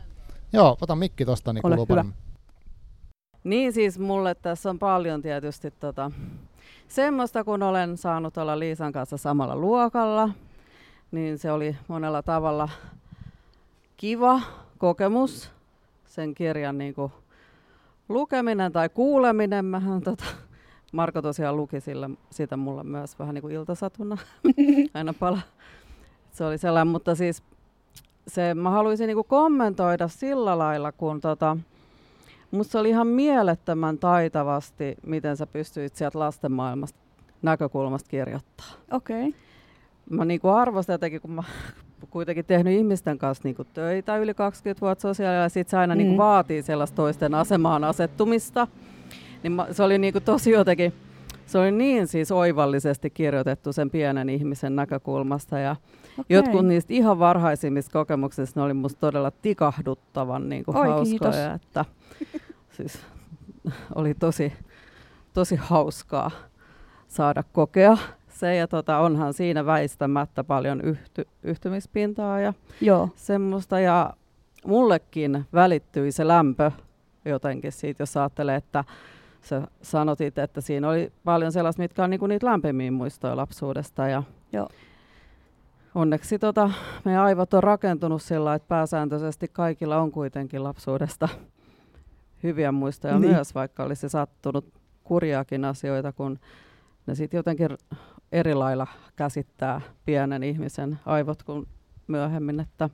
[0.52, 2.14] Joo, ota mikki tosta, niin kuuluu paremmin.
[3.44, 6.10] Niin siis mulle tässä on paljon tietysti tota,
[6.88, 10.28] semmoista, kun olen saanut olla Liisan kanssa samalla luokalla,
[11.10, 12.68] niin se oli monella tavalla
[13.96, 14.40] kiva
[14.78, 15.50] kokemus,
[16.06, 17.12] sen kirjan niin kuin,
[18.08, 19.64] lukeminen tai kuuleminen.
[19.64, 20.24] Mähän tota,
[20.94, 24.18] Marko tosiaan luki sille, sitä mulle myös vähän niin kuin iltasatuna
[24.94, 25.38] aina pala.
[26.30, 27.42] Se oli sellainen, mutta siis
[28.28, 31.56] se, mä haluaisin niin kuin kommentoida sillä lailla, kun tota,
[32.50, 36.98] musta se oli ihan mielettömän taitavasti, miten sä pystyit sieltä lasten maailmasta
[37.42, 38.66] näkökulmasta kirjoittaa.
[38.90, 39.28] Okei.
[39.28, 39.40] Okay.
[40.10, 41.42] Mä niin kuin arvostan jotenkin, kun mä
[42.10, 45.94] kuitenkin tehnyt ihmisten kanssa niin kuin töitä yli 20 vuotta sosiaali- ja sit se aina
[45.94, 46.08] niin mm.
[46.08, 48.68] niin kuin vaatii sellaista toisten asemaan asettumista.
[49.44, 50.92] Niin mä, se oli niin kuin tosi jotenkin,
[51.46, 55.76] se oli niin siis oivallisesti kirjoitettu sen pienen ihmisen näkökulmasta ja
[56.12, 56.24] okay.
[56.28, 61.84] jotkut niistä ihan varhaisimmista kokemuksista ne oli musta todella tikahduttavan niin kuin Oi, hauskoja, että
[62.70, 62.98] siis
[63.94, 64.52] oli tosi,
[65.32, 66.30] tosi hauskaa
[67.08, 67.96] saada kokea
[68.28, 73.08] se ja tota, onhan siinä väistämättä paljon yhty, yhtymispintaa ja Joo.
[73.16, 74.12] semmoista ja
[74.66, 76.70] mullekin välittyi se lämpö
[77.24, 78.84] jotenkin siitä, jos ajattelee, että
[79.44, 84.08] sä sanotit, että siinä oli paljon sellaista, mitkä on niinku niitä lämpimiä muistoja lapsuudesta.
[84.08, 84.22] Ja
[84.52, 84.68] Joo.
[85.94, 86.70] Onneksi tota,
[87.04, 91.28] meidän aivot on rakentunut sillä, että pääsääntöisesti kaikilla on kuitenkin lapsuudesta
[92.42, 93.32] hyviä muistoja niin.
[93.32, 94.74] myös, vaikka olisi sattunut
[95.04, 96.38] kurjaakin asioita, kun
[97.06, 97.68] ne sitten jotenkin
[98.32, 98.86] eri lailla
[99.16, 101.66] käsittää pienen ihmisen aivot kuin
[102.06, 102.60] myöhemmin.
[102.60, 102.90] Että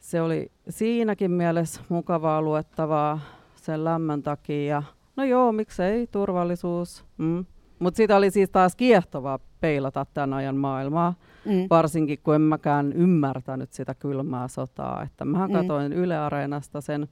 [0.00, 3.20] se oli siinäkin mielessä mukavaa luettavaa
[3.56, 4.82] sen lämmön takia.
[5.16, 7.04] No joo, miksei, turvallisuus.
[7.18, 7.44] Mm.
[7.78, 11.66] Mutta siitä oli siis taas kiehtovaa peilata tämän ajan maailmaa, mm.
[11.70, 15.02] varsinkin kun en mäkään ymmärtänyt sitä kylmää sotaa.
[15.02, 15.56] Että mähän mm.
[15.56, 17.08] katsoin Yle Areenasta sen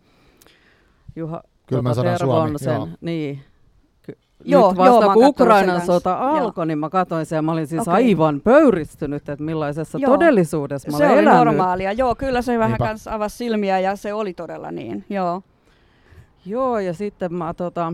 [1.16, 2.88] Juha Kylmän sodan Suomi, sen, joo.
[3.00, 3.40] Niin,
[4.02, 7.52] Ky- joo, nyt vasta joo, kun Ukrainan sota alkoi, niin mä katsoin sen ja mä
[7.52, 7.94] olin siis okay.
[7.94, 10.10] aivan pöyristynyt, että millaisessa joo.
[10.10, 11.44] todellisuudessa mä se olen oli elänyt.
[11.44, 15.42] normaalia, joo, kyllä se vähän kanssa avasi silmiä ja se oli todella niin, joo.
[16.46, 17.92] Joo, ja sitten mä tota,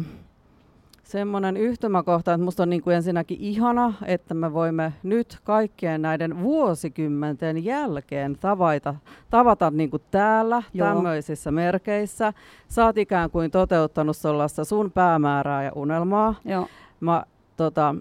[1.03, 6.43] semmoinen yhtymäkohta, että musta on niin kuin ensinnäkin ihana, että me voimme nyt kaikkien näiden
[6.43, 8.95] vuosikymmenten jälkeen tavata,
[9.31, 10.89] tavata niin kuin täällä Joo.
[10.89, 12.33] tämmöisissä merkeissä.
[12.69, 16.35] Sä oot ikään kuin toteuttanut sellaista sun päämäärää ja unelmaa.
[16.45, 16.67] Joo.
[17.01, 17.25] Mä
[17.57, 17.95] tota,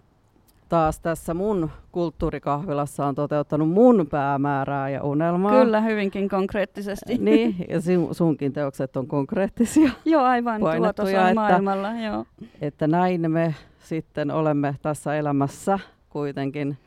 [0.69, 5.51] taas tässä mun kulttuurikahvilassa on toteuttanut mun päämäärää ja unelmaa.
[5.51, 7.17] Kyllä, hyvinkin konkreettisesti.
[7.25, 7.77] Niin, ja
[8.11, 9.91] sunkin teokset on konkreettisia.
[10.05, 11.91] joo, aivan tuotossa maailmalla.
[11.93, 12.25] Joo.
[12.61, 16.77] Että näin me sitten olemme tässä elämässä kuitenkin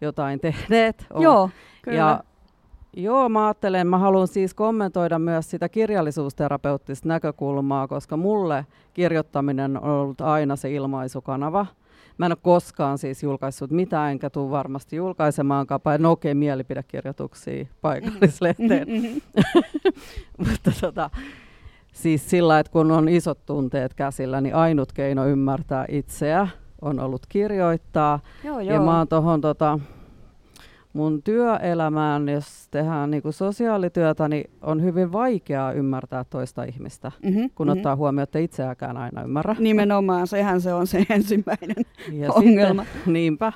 [0.00, 1.06] jotain tehneet.
[1.10, 1.22] On.
[1.22, 1.50] Joo,
[1.82, 1.98] kyllä.
[1.98, 2.24] Ja
[2.96, 10.00] Joo, mä ajattelen, mä haluan siis kommentoida myös sitä kirjallisuusterapeuttista näkökulmaa, koska mulle kirjoittaminen on
[10.00, 11.66] ollut aina se ilmaisukanava.
[12.20, 16.38] Mä en ole koskaan siis julkaissut mitään, enkä tule varmasti julkaisemaankaan, päin no okei, okay,
[16.38, 18.88] mielipidekirjoituksia paikallislehteen.
[18.88, 19.20] Mm-hmm.
[20.48, 21.10] Mutta tota,
[21.92, 26.48] siis sillä, että kun on isot tunteet käsillä, niin ainut keino ymmärtää itseä
[26.82, 28.20] on ollut kirjoittaa.
[28.44, 28.74] Joo, joo.
[28.74, 29.78] Ja mä oon tohon tota,
[30.92, 37.50] mun työelämään, jos tehdään niin kuin sosiaalityötä, niin on hyvin vaikeaa ymmärtää toista ihmistä, mm-hmm,
[37.54, 37.78] kun mm-hmm.
[37.78, 39.56] ottaa huomioon, että itseäkään aina ymmärrä.
[39.58, 42.84] Nimenomaan, sehän se on se ensimmäinen ja ongelma.
[42.84, 43.52] Sitten, niinpä.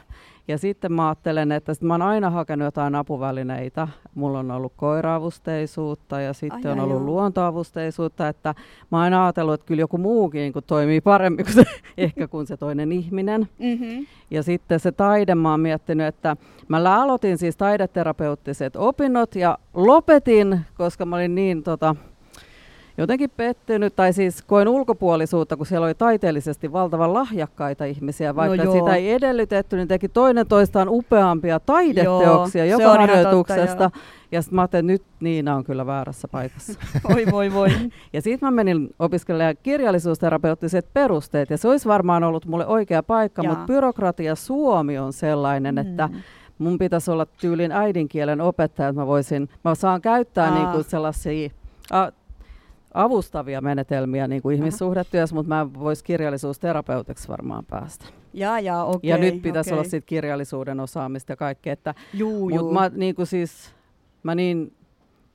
[0.49, 3.89] Ja sitten mä ajattelen, että sit mä oon aina hakenut jotain apuvälineitä.
[4.15, 7.07] Mulla on ollut koiraavusteisuutta ja sitten Ai on ollut joo.
[7.07, 8.29] luontoavusteisuutta.
[8.29, 8.55] Että
[8.91, 11.65] mä oon aina ajatellut, että kyllä joku muukin kun toimii paremmin kuin se,
[11.99, 13.49] ehkä kuin se toinen ihminen.
[13.59, 14.07] Mm-hmm.
[14.31, 16.37] Ja sitten se taide, mä oon miettinyt, että
[16.69, 21.97] mä aloitin siis taideterapeuttiset opinnot ja lopetin, koska mä olin niin tota,
[22.99, 28.73] jotenkin pettynyt, tai siis koin ulkopuolisuutta, kun siellä oli taiteellisesti valtavan lahjakkaita ihmisiä, vaikka no
[28.73, 33.91] sitä ei edellytetty, niin teki toinen toistaan upeampia taideteoksia joo, joka harjoituksesta.
[33.91, 33.99] Totta,
[34.33, 36.73] ja sitten mä ajattelin, että nyt Niina on kyllä väärässä paikassa.
[37.09, 37.69] Voi voi voi.
[38.13, 43.43] ja sitten mä menin opiskelemaan kirjallisuusterapeuttiset perusteet, ja se olisi varmaan ollut mulle oikea paikka,
[43.43, 43.53] Jaa.
[43.53, 45.79] mutta byrokratia Suomi on sellainen, mm.
[45.79, 46.09] että
[46.59, 50.55] mun pitäisi olla tyylin äidinkielen opettaja, että mä voisin, mä saan käyttää Aa.
[50.55, 51.51] niinku sellaisia
[51.91, 52.09] a,
[52.95, 58.07] avustavia menetelmiä niin kuin ihmissuhdetyössä, mutta mä voisi kirjallisuusterapeutiksi varmaan päästä.
[58.33, 59.79] Ja, ja, okay, ja nyt pitäisi okay.
[59.79, 61.73] olla sit kirjallisuuden osaamista ja kaikkea.
[61.73, 62.73] Että, juu, mut juu.
[62.73, 63.75] Mä, niin kuin siis,
[64.23, 64.73] mä niin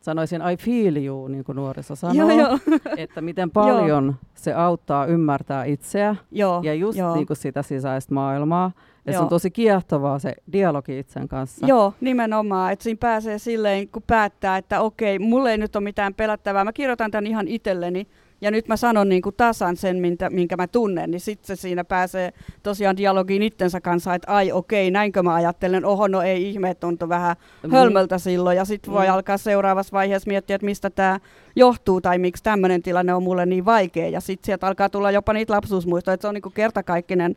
[0.02, 2.60] sanoisin I feel you, niin kuin nuoriso sanoo, joo, joo.
[2.98, 7.16] että miten paljon se auttaa ymmärtää itseä joo, ja just joo.
[7.16, 8.72] Niin kuin sitä sisäistä maailmaa.
[9.10, 9.20] Ja Joo.
[9.20, 11.68] se on tosi kiehtovaa se dialogi itsen kanssa.
[11.68, 12.72] Joo, nimenomaan.
[12.72, 16.64] Että siinä pääsee silleen, kun päättää, että okei, mulle ei nyt ole mitään pelättävää.
[16.64, 18.08] Mä kirjoitan tämän ihan itselleni.
[18.42, 21.62] Ja nyt mä sanon niin kuin tasan sen, minkä, minkä mä tunnen, niin sitten se
[21.62, 22.34] siinä pääsee
[22.64, 27.10] tosiaan dialogiin itsensä kanssa, että ai okei, näinkö mä ajattelen, oho no ei ihme, tuntuu
[27.10, 27.72] vähän mm.
[27.72, 28.58] hölmöltä silloin.
[28.58, 29.14] Ja sitten voi mm.
[29.14, 31.20] alkaa seuraavassa vaiheessa miettiä, että mistä tämä
[31.56, 34.10] johtuu tai miksi tämmöinen tilanne on mulle niin vaikea.
[34.10, 37.36] Ja sitten sieltä alkaa tulla jopa niitä lapsuusmuistoja, että se on niin kuin kertakaikkinen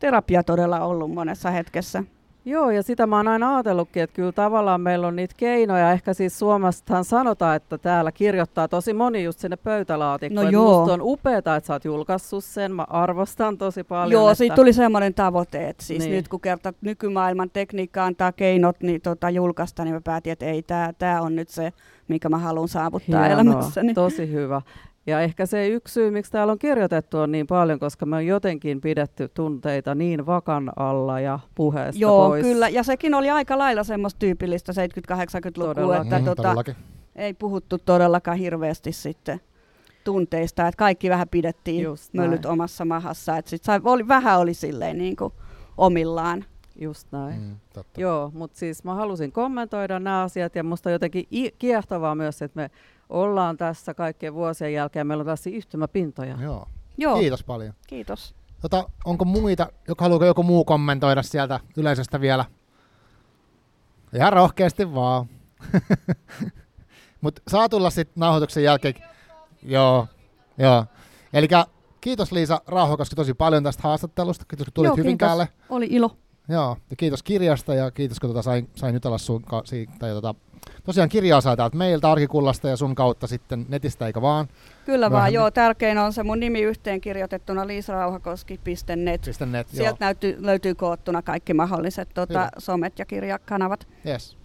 [0.00, 2.04] terapia todella ollut monessa hetkessä.
[2.44, 5.92] Joo, ja sitä mä oon aina ajatellutkin, että kyllä tavallaan meillä on niitä keinoja.
[5.92, 10.44] Ehkä siis Suomestahan sanotaan, että täällä kirjoittaa tosi moni just sinne pöytälaatikkoon.
[10.44, 10.78] No joo.
[10.78, 12.74] Musta on upeeta, että sä oot julkaissut sen.
[12.74, 14.12] Mä arvostan tosi paljon.
[14.12, 14.38] Joo, että...
[14.38, 16.12] siitä tuli semmoinen tavoite, että siis niin.
[16.12, 20.64] nyt kun kerta nykymaailman tekniikka antaa keinot niin tota, julkaista, niin mä päätin, että ei,
[20.98, 21.72] tämä on nyt se,
[22.08, 23.94] mikä mä haluan saavuttaa Hienoa, elämässäni.
[23.94, 24.62] Tosi hyvä.
[25.06, 28.26] Ja ehkä se yksi syy, miksi täällä on kirjoitettu on niin paljon, koska me on
[28.26, 32.42] jotenkin pidetty tunteita niin vakan alla ja puheesta Joo, pois.
[32.46, 32.68] kyllä.
[32.68, 36.54] Ja sekin oli aika lailla semmoista tyypillistä 70-80-lukua, että mm, tota,
[37.16, 39.40] ei puhuttu todellakaan hirveästi sitten
[40.04, 42.52] tunteista, että kaikki vähän pidettiin Just möllyt näin.
[42.52, 45.32] omassa mahassa, että sit sai, oli, vähän oli silleen niin kuin
[45.78, 46.44] omillaan.
[46.80, 47.40] Just näin.
[47.40, 48.00] Mm, totta.
[48.00, 52.60] Joo, mutta siis mä halusin kommentoida nämä asiat ja musta jotenkin i- kiehtovaa myös, että
[52.60, 52.70] me
[53.10, 55.06] ollaan tässä kaikkien vuosien jälkeen.
[55.06, 56.36] Meillä on tässä yhtymäpintoja.
[56.40, 56.68] Joo.
[56.98, 57.18] Joo.
[57.18, 57.74] Kiitos paljon.
[57.86, 58.34] Kiitos.
[58.60, 62.44] Tota, onko muita, joka haluaako joku muu kommentoida sieltä yleisöstä vielä?
[64.14, 65.26] Ihan rohkeasti vaan.
[67.20, 68.94] Mutta saa tulla sitten nauhoituksen jälkeen.
[69.62, 70.06] Joo,
[70.58, 70.84] joo.
[71.32, 71.48] Eli
[72.00, 74.44] kiitos Liisa Rauhokoski tosi paljon tästä haastattelusta.
[74.48, 75.46] Kiitos kun tulit Joo, Hyvinkäälle.
[75.46, 75.66] Kiitos.
[75.70, 76.16] Oli ilo.
[76.50, 80.06] Joo, ja kiitos kirjasta ja kiitos kun tota sain, sain jutella sun siitä.
[80.06, 80.34] Ja tota,
[80.84, 84.48] tosiaan kirjaa saa täältä meiltä Arkikullasta ja sun kautta sitten netistä, eikä vaan?
[84.86, 85.50] Kyllä vaan, joo.
[85.50, 89.26] Tärkein on se mun nimi yhteen kirjoitettuna liisarauhakoski.net.
[89.46, 93.88] .net, Sieltä näytyy, löytyy koottuna kaikki mahdolliset tota, somet ja kirjakanavat.
[94.06, 94.36] Yes.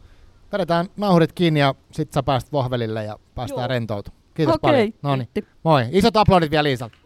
[0.51, 4.21] Vedetään nauhurit kiinni ja sit sä pääst vohvelille ja päästään rentoutumaan.
[4.33, 4.71] Kiitos okay.
[4.71, 4.93] paljon.
[5.01, 5.47] No niin.
[5.63, 5.87] Moi.
[5.91, 7.04] Isot aplodit vielä Liisalle.